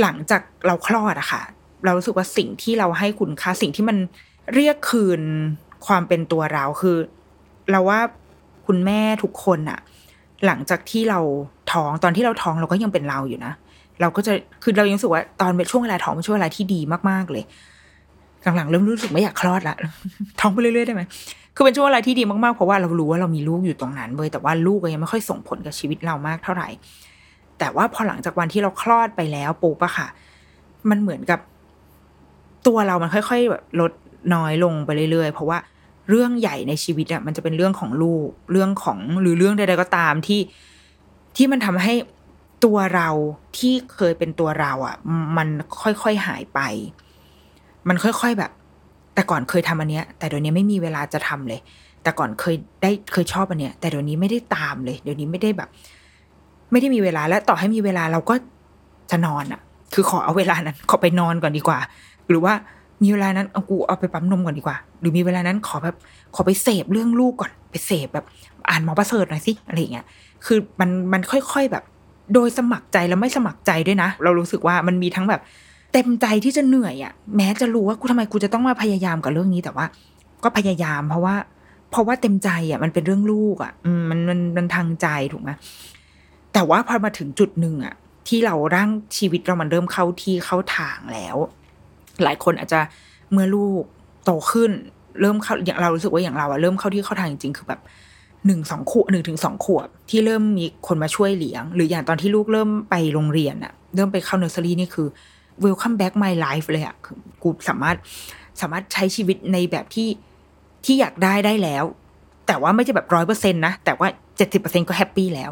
[0.00, 1.42] หลังจากเราคลอดอะค่ะ
[1.84, 3.96] เรารู้สึกว่าสิ่งที่เราให้คุณค่าสิ่งที่มัน
[4.54, 5.20] เรียกคืน
[5.86, 6.96] ความเป็นตัวเราคือ
[7.70, 8.00] เราว่า
[8.66, 9.78] คุณแม่ทุกคนอะ
[10.46, 11.20] หลังจากที่เรา
[11.72, 13.52] ท้องตอนที่เราท้องเราก็ยังเป็นเราอยู่นะ
[14.00, 14.32] เราก็จะ
[14.62, 17.44] คือเรายังรู้สึกว่าตอนเป็นช่วงเวลาท้องเป็นช่วงเวลาที่ดีมากๆเลย
[18.56, 19.76] หลังๆเริ่มรู้สึกไม่อยากคลอดละ
[20.40, 21.02] ท้องไปเรื่อยๆได้ไหม
[21.54, 26.68] คือเป็นช่วงเวลาที่ดีมากๆ เพราะว่าเรารู้ว่าเรามีลูกอยู่ตรงนั้นเลยแต่ว่าลูกก็ยังไม่ค่อยส่งผลกับชีวิตเรามากเท่าไหร่
[27.58, 30.08] แต่ว่าพอหลังจากวันที่เราคลอดไปแล้วปุ๊บอะค่ะ
[30.90, 31.40] มันเหมือนกับ
[32.66, 33.92] ตัวเรามันค่อยๆแบบลด
[34.34, 35.58] น้อยลงไปเรื่อยๆ เพราะว่า
[36.08, 40.40] เรื่องใหญ่ในชีวิตอะมันจะเป็นเรื่องของลูก เรื่องของหรือเรื่องใดๆก็ตามที่
[41.36, 41.94] ที่มันทำให้
[42.64, 43.08] ตัวเรา
[43.58, 44.96] ที่เคยเป็นตัวเราอะ
[45.36, 45.48] มัน
[45.82, 46.60] ค่อยๆหายไป
[47.88, 48.52] มันค่อยๆแบบ
[49.14, 51.60] แต่ก่อนเคยทำอันเนี้ย แต่เดี๋ยวนี้ไม่มีเวลาจะทำเลย
[52.02, 55.68] แต่ก่อนเคยได้เคยชอบอันเนี้ย แต่เดี๋ยวนี้ไม่ได้ตามเลย เดี๋ยวนี้ไม่ได้แบบ
[56.70, 58.34] ไม่ได้มีเวลาและต่อให้มีเวลาเราก็
[59.10, 59.60] จะนอนอะ
[59.94, 61.78] คือขอเอาเวลานั้นขอไปนอนก่อนดีกว่า
[62.28, 62.54] หรือว่า
[63.02, 65.96] มีเวลานั้นเอากูเอาไปปั๊มนมก่อนดีกว่า หรือมีเวลานั้นขอแบบ
[66.34, 68.26] ขอไปเสพเรื่องลูกก่อนไปเสพแบบ
[68.70, 70.06] อ่านหมอประเสริฐหน่อยสิอะไรอย่างเงี้ย
[70.46, 71.84] คือมันมันค่อยๆแบบ
[72.34, 75.40] โดยสมัครใจแล้วไม่สมัครใจด้วยนะ เรารู้สึกว่ามันมีทั้งแบบ
[75.92, 79.86] เต็มใจที่จะเหนื่อยอะ่ะแม้จะรู้ว่ากูทำไมกูจะต้องมาพยายามกับเรื่องนี้แต่ว่า
[80.44, 81.34] ก็พยายามเพราะว่า
[81.90, 85.50] เพราะว่าเต็มใจอะ่ะมันเป็นเรื่องลูกอะ่ะมมันมันมันทางใจถูกไหม
[86.52, 87.94] แต่ว่าพอมาถึงจุดหนึ่งอะ่ะ
[88.28, 91.36] ที่เราร่างชีวิตเรามันเริ่มเข้าที่เข้าทางแล้ว
[92.24, 92.80] หลายคนอาจจะ
[93.32, 93.82] เมื่อลูก
[94.24, 94.70] โตขึ้น
[95.20, 97.80] เริ่มเข้าอย่างเรารู้สึกว่าอย่างเราอะเริ่มเข้าที่เข้าทางจริงๆคือแบบ
[98.46, 105.08] หนึ่งสองขวบหนึ่งถึงสองขวบที่เริ่มมีคนมาช่วยเลี้ยง หรืออย่างตอนที่ลูกเริ่มไปโรงเรียนอะเริ่มไปเข้าเนอร์เซอรี่นี่คือ
[105.64, 106.96] welcome back my life เลยอะ
[107.42, 107.96] กูสามารถ
[108.60, 110.08] สามารถใช้ชีวิตในแบบที่
[110.84, 111.84] ที่อยากได้ได้แล้ว
[112.46, 115.50] แต่ว่าไม่ใช่แบบร้อยเปอร์เซ็นต์นะ แต่ว่าเจ็ดสิบเปอร์เซ็นก็ happy แล้ว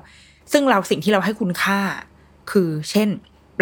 [0.52, 1.80] ซึ่งเราสิ่งที่เราให้คุณค่า
[2.50, 3.08] คือเช่น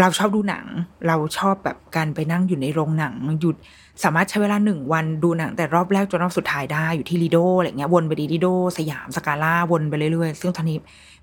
[0.01, 0.67] เราชอบดูหนัง
[1.07, 3.57] เราชอบแบบการไปนั่งอยู่ในโรงหนัง หยุด
[4.05, 10.79] สามารถใช้เวลาหนึ่งวันดูหนัง แต่รอบแรกจนรอบสุดท้ายได้อยู่ที่ลีโดอะไรเงี้ยวนไปดีลีโดสยามสกาล่าวนไปเรื่อยๆ ซึ่งตอนนี้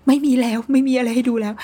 [0.06, 1.54] ไม่มีแล้วไม่มีอะไรให้ดูแล้ว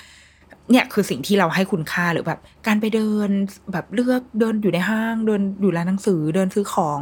[0.73, 3.29] เนี่ยคือสิ่งที่เราให้คุณค่าหรือแบบ การไปเดิน
[3.73, 7.01] แบบเลือกเดินอยู่ในห้างเดินอยู่ร้านหนังสือเดินซื้อของ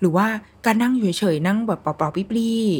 [0.00, 0.26] หรือว่า
[0.66, 2.28] การนั่งอยู่เฉยๆนั่งแบบเปล่าๆปิ๊บ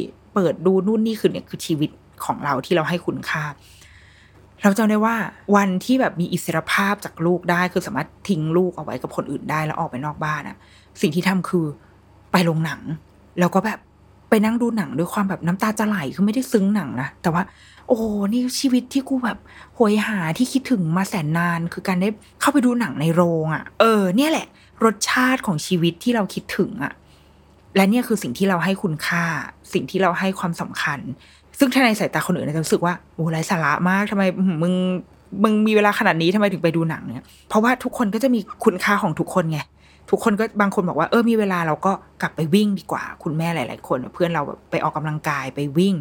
[0.03, 1.89] ๆเปิดดูนู่นนี่คือเนี่ยคือชีวิต
[2.25, 3.43] ของเราที่เราให้คุณค่า
[4.63, 5.15] เราจำได้ว่า
[5.55, 10.57] วันที่แบบมีอิสรภาพจากลูกได้คือสามารถทิ้งลูกเอาไว้กับคนอื่นได้แล้วออกไปนอกบ้านอะ
[11.01, 11.65] สิ่งที่ทำคือ
[12.31, 12.81] ไปโรงหนัง
[13.39, 13.79] แล้วก็แบบ
[14.29, 17.43] ไปนั่งดูหนังด้วยความแบบน้ำตาจะไหลคือไม่ได้ซึ้งหนังนะแต่ว่า
[17.87, 17.97] โอ้
[18.33, 19.37] นี่ชีวิตที่กูแบบ
[19.77, 22.09] หวยหาที่คิดถึงมาแสนนาน คือการได้
[22.41, 24.47] เข้าไปดูหนังในโรงอะ่ะ เออ เนี่ยแหละ
[24.85, 26.93] รสชาติของชีวิตที่เราคิดถึงอะ่ะ
[27.75, 29.23] และเนี่ยคือสิ่งที่เราให้คุณค่า
[29.73, 30.99] สิ่งที่เราให้ความสำคัญ
[31.59, 34.23] ซึ่งถ้าในสายตาคนอื่นจะรู้สึกว่าโอ้ไร้สาระมากทำไม
[34.61, 34.73] มึง
[35.43, 39.59] มึงมีเวลาขนาดนี้ทำไมถึงไปดูหนังเนี่ย เพราะว่าทุกคนก็จะมีคุณค่าของทุกคนไง
[40.11, 45.95] ทุกคนก็บางคนบอกว่าเออมีเวลาเราก็กลับไปวิ่งดีกว่า คุณแม่หลาย ๆ คน เพื่อนเราแบบไปออกกำลังกายไปวิ่ง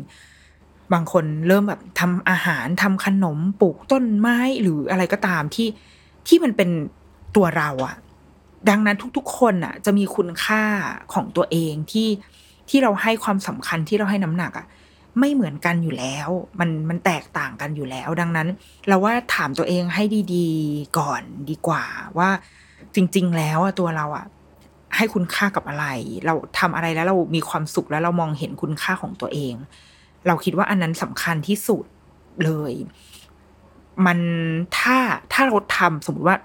[0.93, 5.69] บางคนเริ่มแบบทำอาหารทำขนมปลูกต้นไม้หรืออะไรก็ตามที่
[6.29, 6.71] ที่มันเป็น
[7.37, 7.97] ตัวเราอะ
[8.69, 10.63] ดังนั้นทุกๆ คนอะจะมีคุณค่า
[11.15, 12.09] ของตัวเองที่
[12.69, 14.67] ที่เราให้ความสำคัญที่เราให้น้ำหนักอะ
[15.21, 16.29] ไม่เหมือนกันอยู่แล้ว
[16.61, 18.49] มันมันแตกต่างกันอยู่แล้ว ดังนั้น
[18.89, 20.03] เราว่าถามตัวเองให้
[20.35, 21.85] ดีๆ ก่อนดีกว่า
[22.19, 22.29] ว่า
[22.95, 24.25] จริง ๆ แล้วอะตัวเราอะ
[24.97, 25.87] ให้คุณค่ากับอะไร
[26.27, 29.55] เราทำอะไรแล้วเรามีความสุขแล้วเรามองเห็นคุณค่าของตัวเอง
[30.27, 31.85] เราคิดว่าอันนั้นสำคัญที่สุด
[32.45, 32.73] เลย
[34.07, 34.19] มัน
[34.79, 34.97] ถ้า
[35.33, 36.37] ถ้าเราทำสมมติว่า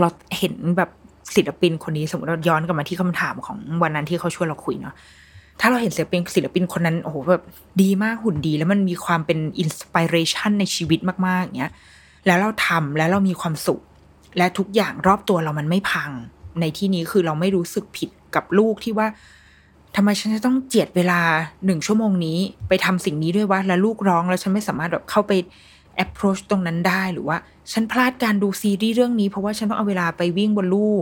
[0.00, 0.08] เรา
[0.38, 0.90] เห็นแบบ
[1.34, 4.94] ศิลปินคนนี้สมมติเราย้อนกลับมาที่คำถามของวันนั้นที่เขาชวนเราคุยเนาะ
[5.60, 7.44] ถ้าเราเห็นศิลปินศิลปินคนนั้นโอ้โหแบบ
[7.82, 11.72] ดีมากหุ่นดี แล้วมันมีความเป็นอินสปิเรชันในชีวิตมากๆอย่างเงี้ย
[12.26, 13.80] แล้วเราทำแล้วเรามีความสุข
[14.38, 16.10] และทุกอย่างรอบตัวเรามันไม่พัง
[16.60, 19.06] ในที่นี้คือเราไม่รู้สึกผิดกับลูกที่ว่า
[20.00, 21.20] ทำไมฉันจะต้องเจียดเวลา
[21.66, 22.38] หนึ่งชั่วโมงนี้
[22.68, 25.32] ไปทำสิ่งนี้ด้วยวะแล้วลูกร้องแล้วฉันไม่สามารถแบบเข้าไป
[26.04, 27.36] approach ตรงนั้นได้หรือว่า
[27.72, 30.94] ฉันพลาดการดูซีรีส์เรื่องนี้เพราะว่าฉันต้องเอาเวลาไปวิ่งบนลู่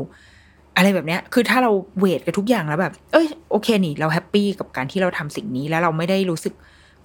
[0.77, 6.55] อะไรแบบเนี้ย คือถ้าเรา weight กับทุกอย่างแล้วแบบ เอ้ยโอเคนี่ เรา happy กับการที่เราทำสิ่งนี้แล้วเราไม่ได้รู้สึก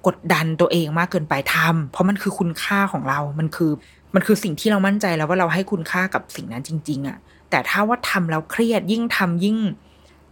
[0.08, 3.72] กดดันตัวเองมากเกินไปทำเพราะมันคือคุณค่าของเรา มันคือ
[4.16, 7.18] มันคือสิ่งที่เรามั่นใจแล้วว่าเราให้คุณค่ากับสิ่งนั้นจริง ๆอะ่ะ
[7.50, 9.58] แต่ถ้าว่าทำแล้วเครียดยิ่งทำยิ่ง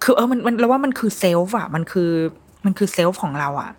[0.04, 2.12] คือเออมันมันเราว่ามันคือ self อะมันคือ
[2.66, 3.72] มันคือ self ของเราอะ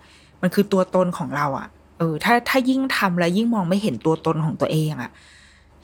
[0.42, 1.68] มันคือตัวตนของเราอะ
[1.98, 5.10] เออ ถ้าถ้ายิ่งทำแล้วยิ่งมองไม่เห็นตัวตนของตัวเองอะ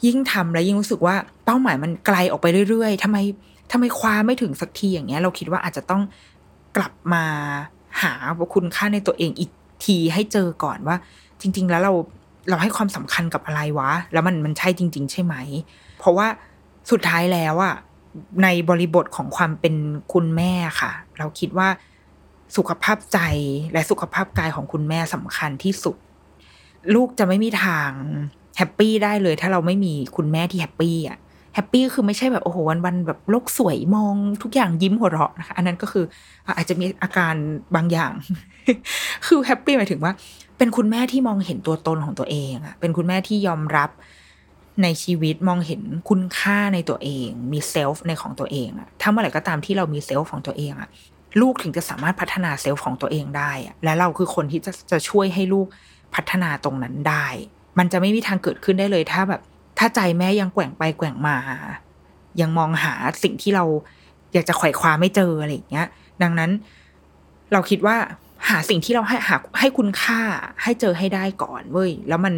[0.06, 1.14] ยิ่งทำแล้วยิ่งรู้สึกว่า
[1.44, 3.18] เป้าหมายมันไกลออกไปเรื่อยๆทำไม
[3.72, 6.02] ทำไมคว้าไม่ถึงสักทีอย่างเงี้ย เราคิดว่าอาจจะต้อง
[6.76, 7.24] กลับมา
[8.02, 8.12] หา
[8.54, 9.50] คุณค่าในตัวเองอีก
[9.84, 10.96] ทีให้เจอก่อนว่า
[11.40, 11.92] จริง ๆ แล้วเรา
[12.48, 15.34] เราให้ความสำคัญกับอะไรวะ แล้วมันมันใช่จริง ๆ ใช่ไหม
[15.98, 16.26] เพราะว่า
[16.90, 17.74] สุดท้ายแล้วอะ
[18.42, 19.74] ในบริบทของความเป็น
[20.12, 21.68] คุณแม่ค่ะ เราคิดว่า
[22.56, 23.18] สุขภาพใจ
[23.72, 25.96] และสุขภาพกายของคุณแม่สำคัญที่สุด
[26.94, 27.90] ลูกจะไม่มีทาง
[28.56, 31.18] happy ได้เลย ถ้าเราไม่มีคุณแม่ที่ happy อะ
[31.54, 36.04] happy คือไม่ใช่แบบโอ้โหวันวันแบบโลกสวยมองทุกอย่างยิ้มหัวเราะนะคะอันนั้นก็คือ
[36.56, 37.34] อาจจะมีอาการ
[37.74, 38.12] บางอย่าง
[39.26, 40.12] คือ happy หมายถึงว่า
[40.58, 43.90] เป็นคุณแม่ที่มองเห็นตัวตนของตัวเองอะเป็นคุณแม่ที่ยอมรับ
[44.82, 50.88] ในชีวิตมองเห็นคุณค่าในตัวเอง มี self ในของตัวเองอะถ้าเมื่อไหร่ก็ตามที่เรามี self ของตัวเองอะ
[51.40, 55.66] ลูกถึงจะสามารถพัฒนา self ของตัวเองได้อะและเราคือคนที่จะจะช่วยให้ลูก
[56.14, 57.26] พัฒนาตรงนั้นได้
[57.78, 59.42] มันจะไม่มีทางเกิดขึ้นได้เลย ถ้าแบบ
[59.78, 61.36] ถ้าใจแม่ยังแกว่งไปแกว่งมา
[62.40, 63.64] ยังมองหาสิ่งที่เรา
[64.32, 65.86] อยากจะไขว่คว้าไม่เจออะไรอย่างเงี้ย
[66.22, 66.50] ดังนั้น
[67.52, 67.96] เราคิดว่า
[68.48, 70.20] หาสิ่งที่เราให้หาให้คุณค่า
[70.62, 72.34] ให้เจอให้ได้ก่อนเว้ย แล้วมัน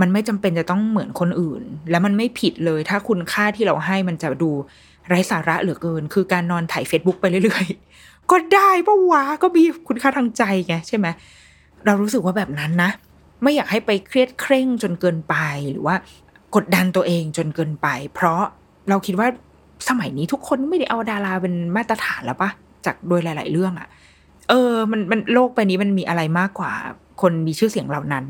[0.00, 4.50] มันไม่จำเป็นจะต้องเหมือนคนอื่น แล้วมันไม่ผิดเลย ถ้าคุณค่าที่เราให้มันจะดู
[5.08, 11.06] ไร้สาระเหลือเกิน คือการนอนถ่าย Facebook ไปเรื่อยๆ ก็ได้ปะวะก็มีคุณค่าทางใจไงใช่ไหม
[11.86, 12.90] เรารู้สึกว่าแบบนั้นนะ
[13.42, 15.34] ไม่อยากให้ไปเครียดเคร่งจนเกินไป
[15.70, 15.94] หรือว่า
[16.54, 18.42] กดดันตัวเองจนเกินไป เพราะ
[18.88, 19.28] เราคิดว่า
[19.88, 22.50] สมัยนี้ทุกคนไม่ได้เอาดาราเป็นมาตรฐานแล้วปะ
[22.86, 23.88] จากโดยหลาย ๆ เรื่องอะ
[24.48, 26.72] เออ มันมันโลกไปนี้มันมีอะไรมากกว่า
[27.20, 28.24] คนมีชื่อเสียงเหล่านั้น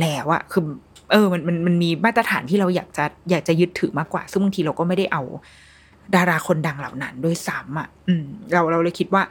[0.00, 0.64] แล้วอะคือ
[1.12, 5.22] เออมันมันมันมีมาตรฐานที่เราอยากจะอยากจะยึดถือมากกว่า ซึ่งบางทีเราก็ไม่ได้เอา
[6.14, 9.22] ดาราคนดังเหล่านั้นด้วยซ้ำอะอืมเราเราเลยคิดว่า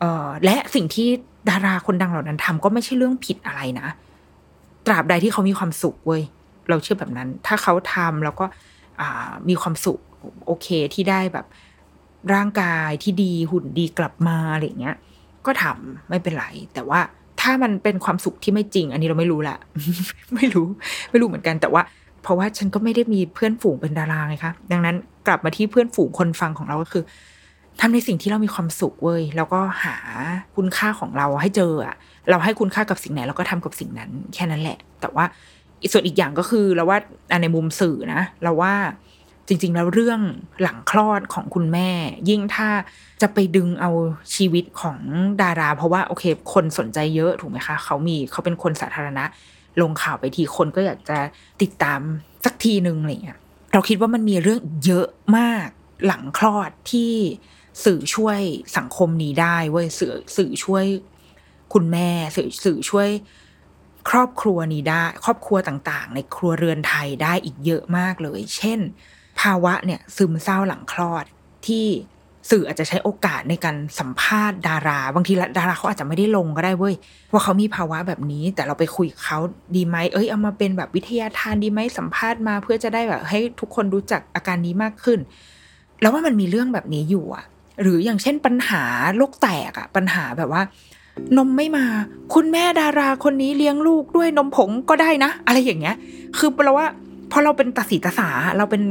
[0.00, 1.08] เออและสิ่งที่
[1.50, 3.88] ดาราคนดังเหล่านั้นทำก็ไม่ใช่เรื่องผิดอะไรนะ
[4.86, 6.22] ตราบใดที่เขามีความสุขเว้ย
[6.68, 8.44] เราเชื่อแบบนั้น ถ้าเขาทำแล้วก็
[9.00, 10.00] อ่ามีความสุข
[10.46, 11.46] โอเคที่ได้แบบ
[12.34, 14.96] ร่างกายที่ดีหุ่นดีกลับมาอะไรเงี้ย
[15.46, 17.00] ก็ทำไม่เป็นไร แต่ว่า
[17.46, 19.56] ถ้ามันเป็นความสุขที่ไม่จริง อันนี้เราไม่รู้ละ
[20.36, 20.66] ไม่รู้
[21.10, 21.82] ไม่รู้เหมือนกัน แต่ว่า
[22.22, 27.02] เพราะว่าฉันก็ไม่ได้มีเพื่อนฝูงเป็นดาราไงคะดังนั้นกลับมาที่เพื่อนฝูงคนฟังของเราก็คือ
[27.80, 29.96] ทำในสิ่งที่เรามีความสุขเว้ยแล้วก็หา
[30.56, 31.94] คุณค่าของเราให้เจออะ
[32.30, 35.24] เราให้คุณค่ากับสิ่งไหนเราก็ทำกับสิ่งนั้น แค่นั้นแหละ แต่ว่า
[35.92, 36.98] ส่วนอีกอย่างก็คือเราว่า
[37.42, 38.72] ในมุมสื่อนะเราว่า
[39.48, 40.20] จริง ๆ แล้วเรื่อง
[40.62, 41.90] หลังคลอดของคุณแม่
[42.28, 42.68] ยิ่งถ้า
[43.22, 43.90] จะไปดึงเอา
[44.34, 44.98] ชีวิตของ
[45.42, 49.24] ดารา เพราะว่าโอเค คนสนใจเยอะถูกไหมคะ เขามีเขาเป็นคนสาธารณะ
[49.80, 51.18] ลงข่าวไปทีคนก็อยากจะ
[51.62, 52.00] ติดตาม
[52.44, 53.38] สักทีหนึ่งอะไรเงี้ย
[53.72, 55.68] เราคิดว่ามันมีเรื่องเยอะมาก
[56.06, 57.12] หลังคลอดที่
[57.84, 58.40] สื่อช่วย
[58.76, 60.84] สังคมนี้ได้เว้ยสื่อสื่อช่วย
[61.72, 63.08] คุณแม่สื่อสื่อช่วย
[64.10, 68.80] ครอบครัวนี้ได้ ครอบครัวต่างๆ ในครัวเรือนไทยได้อีกเยอะมากเลย เช่น
[69.40, 71.24] ภาวะเนี่ยซึมเศร้าหลังคลอด
[71.66, 71.86] ที่
[72.50, 76.94] สื่ออาจจะใช้โอกาสในการสัมภาษณ์ดารา บางทีดาราเขาอาจจะไม่ได้ลงก็ได้เว้ย
[77.32, 79.38] ว่าเขามีภาวะแบบนี้ แต่เราไปคุยกับเขา
[79.76, 85.18] ดีไหมเอ้ยเอามาเป็นแบบวิทยาทานดีไหมสัมภาษณ์มา เพื่อจะได้แบบให้ทุกคนรู้จักอาการนี้มากขึ้น
[86.00, 87.44] แล้วว่ามันมีเรื่องแบบนี้อยู่อะ
[87.82, 88.82] หรืออย่างเช่นปัญหา
[89.16, 90.62] โรคแตกอะปัญหาแบบว่า
[91.36, 91.86] นมไม่มา
[92.34, 95.96] คุณแม่ดาราคนนี้เลี้ยงลูกด้วยนมผงก็ได้นะ อะไรอย่างเงี้ย
[96.38, 96.88] คือเราว่า
[97.30, 98.82] พอเราเป็นตาสีตาสาเราเป็น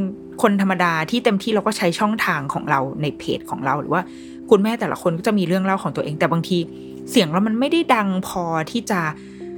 [0.42, 4.02] คนธรรมดาที่เต็มที่เราก็ใช้ช่องทางของเราในเพจของเราหรือว่า
[4.50, 6.58] คุณแม่แต่ละคนก็จะมีเรื่องเล่าของตัวเอง แต่บางที
[7.12, 9.02] เสียงเรามันไม่ได้ดังพอที่จะ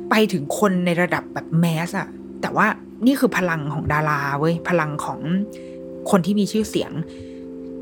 [0.09, 2.07] ไปถึงคนในระดับแบบแมสอะ
[2.41, 2.67] แต่ว่า
[3.05, 5.19] นี่คือพลังของดาราเว้ยพลังของ
[6.09, 6.91] คนที่มีชื่อเสียง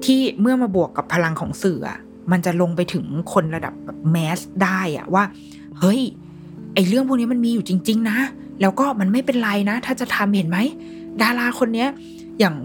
[0.06, 2.00] ที่เมื่อมาบวกกับพลังของสื่ออะ
[2.32, 5.24] มันจะลงไปถึงคนระดับแบบแมสได้อะว่า
[5.80, 6.02] เฮ้ย
[6.76, 8.18] ไอ้เรื่องพวกนี้มันมีอยู่จริง ๆ นะ
[8.62, 10.58] แล้วก็มันไม่เป็นไรนะ ถ้าจะทำเห็นไหม
[11.22, 11.90] ดาราคนเนี้ย
[12.40, 12.56] อย่าง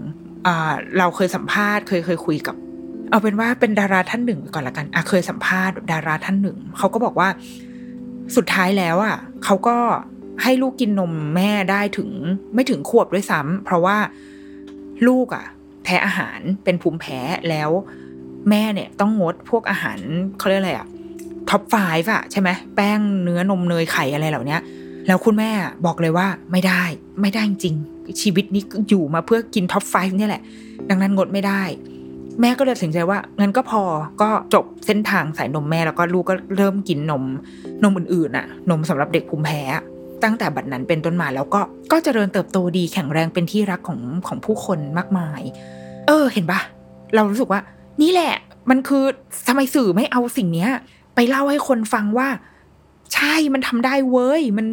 [0.97, 2.55] เราเคยสัมภาษณ์เคยเคยคุยกับ
[3.09, 7.29] เอาเป็นว่าเป็นดาราท่านหนึ่งก่อนละกันอะเคยสัมภาษณ์ดาราท่านหนึ่งเขาก็บอกว่า
[8.35, 9.77] สุดท้ายแล้วอะเขาก็
[10.43, 12.09] ให้ลูกกินนมแม่ได้ถึง
[12.53, 13.97] ไม่ถึงขวบด้วยซ้ำเพราะว่า
[15.07, 15.45] ลูกอะ
[15.83, 17.69] แพ้อาหารเป็นภูมิแพ้แล้ว
[18.49, 19.99] แม่เนี่ยต้องงดพวกอาหาร
[20.37, 20.87] เขาเรียกอะไรอะ
[21.49, 24.57] top five อะใช่ไหมแป้งเนื้อนมเนยไข่อะไรเหล่านี้
[25.07, 25.49] แล้วคุณแม่
[25.85, 26.83] บอกเลยว่าไม่ได้
[27.21, 27.75] ไม่ได้จริง
[28.21, 30.41] ชีวิตนี้อยู่มาเพื่อกิน top five นี่แหละ
[30.89, 31.61] ดังนั้นงดไม่ได้
[32.41, 33.81] แม่ก็เลยตัดใจว่างั้นก็พอ
[34.21, 37.23] ก็จบเส้นทางสายนมแม่แล้วก็ลูกก็เริ่มกินนม
[37.83, 39.61] นมอื่นๆน่ะนมสำหรับเด็กภูมิแพ้
[40.23, 41.61] ตั้งแต่บัดนั้นเป็นต้นมาแล้วก็
[41.91, 45.41] ก็เจริญเติบโตดีแข็งแรงเป็นที่รักของของผู้คนมากมาย
[46.07, 46.59] เออเห็นปะ
[47.15, 47.61] เรารู้สึกว่า
[48.01, 48.33] นี่แหละ
[48.69, 49.03] มันคือ
[49.47, 50.69] ทำไมสื่อไม่เอาสิ่งเนี้ย
[51.15, 52.27] ไปเล่าให้คนฟังว่า
[53.13, 54.67] ใช่มันทำได้เว้ยมัน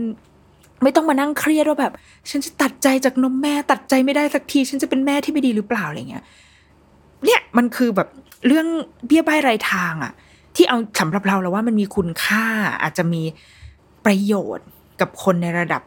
[0.82, 1.92] ไม่ต้องมานั่งเครียดว่าแบบ
[2.30, 6.24] ฉันจะตัดใจจากนมแม่ ตัดใจไม่ได้สักที ฉันจะเป็นแม่ที่ไม่ดีหรือเปล่าอะไรเงี้ย
[7.24, 8.08] เนี่ยมันคือแบบ
[8.46, 8.66] เรื่อง
[9.06, 10.12] เบี้ยใบรายทางอะ
[10.56, 12.44] ที่เอาสำหรับเราแล้วว่ามันมีคุณค่า
[12.82, 13.22] อาจจะมี
[14.04, 14.68] ประโยชน์
[15.00, 15.82] กับคนในระดับ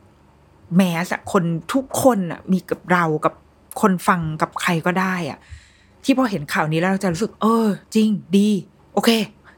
[0.75, 1.43] แมสคน
[1.73, 3.33] ทุกคนอะมีกับเรากับ
[3.81, 5.39] คนฟังกับใครก็ได้อะ
[6.03, 8.49] ที่พอเห็นข่าวนี้แล้วเราจะรู้สึก เออ จริงดี
[8.93, 9.09] โอเค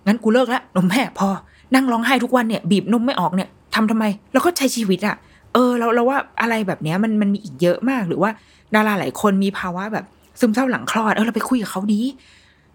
[0.05, 1.27] งั้นกูเลิกละนมแม่พอ
[1.75, 5.15] นั่งร้องไห้ทุกวันเนี่ยบีบนมไม่ออกเนี่ยทำทำไม แล้วก็ใช้ชีวิตอะ
[5.53, 8.31] เออเราเราว่าอะไรแบบเนี้ยมันมันมีอีกเยอะมากหรือว่า
[8.75, 10.05] ดาราหลายคนมีภาวะแบบ
[10.39, 12.01] ซึมเศร้าหลังคลอดเออเราไปคุยกับเขาดี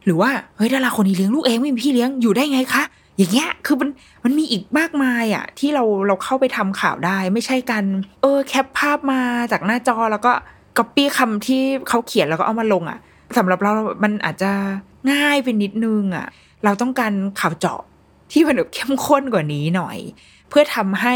[0.04, 2.82] หรือว่าเฮ้ยดาราคนนี้เลี้ยงลูกเองไม่มีพี่เลี้ยงอยู่ได้ไงคะ
[3.16, 3.88] อย่างเงี้ยคือมัน
[4.24, 7.84] มันมีอีกมากมายอะที่เราเราเข้าไปทำข่าวได้ ไม่ใช่กัน
[8.22, 9.20] เออแคปภาพมา
[9.52, 10.32] จากหน้าจอแล้วก็
[10.78, 12.98] ก๊อปปี้คำที่เขาเขียนแล้วก็เอามาลงอะ
[13.38, 13.72] สำหรับเรา
[14.02, 14.50] มันอาจจะ
[15.12, 16.26] ง่ายไปนิดนึงอะ
[16.64, 17.80] เราต้องการข่าวเจาะ
[18.32, 19.98] ที่มันแบบเข้มข้นกว่านี้หน่อย
[20.48, 21.14] เพื่อทำให้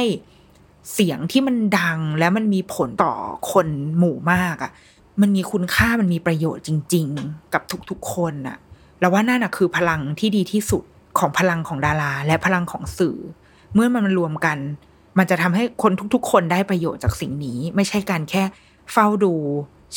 [0.93, 3.13] เสียงที่มันดังแล้วมันมีผลต่อ
[3.53, 3.67] คน
[3.99, 4.73] หมู่มากอะ่ะ
[5.21, 8.57] มันมีคุณค่ามันมีประโยชน์จริง ๆ กับทุกๆคนอะ่ะ
[9.01, 10.83] แล้วว่านั่นอะคือพลังที่ดีที่สุด
[11.19, 13.17] ของพลังของดารา และพลังของสื่อ
[13.75, 14.59] เมื่อมันรวมกัน
[15.19, 18.43] มันจะทำให้คนทุกๆ คนได้ประโยชน์จากสิ่งนี้ ไม่ใช่การแค่
[18.93, 19.33] เฝ้าดู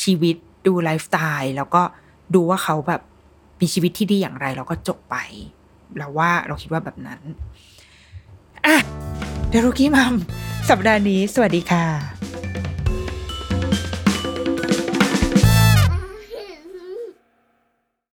[0.02, 0.36] ชีวิต
[0.66, 1.82] ดูไลฟ์สไตล์แล้วก็
[2.34, 3.02] ดูว่าเขาแบบ
[3.60, 5.16] มีชีวิตที่ดีอย่างไรเราก็จบไป
[5.96, 7.20] เราว่าเราคิดว่าแบบนั้น
[8.66, 8.76] อะ
[9.48, 10.14] เดรุกี้มัม
[10.68, 11.84] สัปดาห์นี้ สวัสดีค่ะ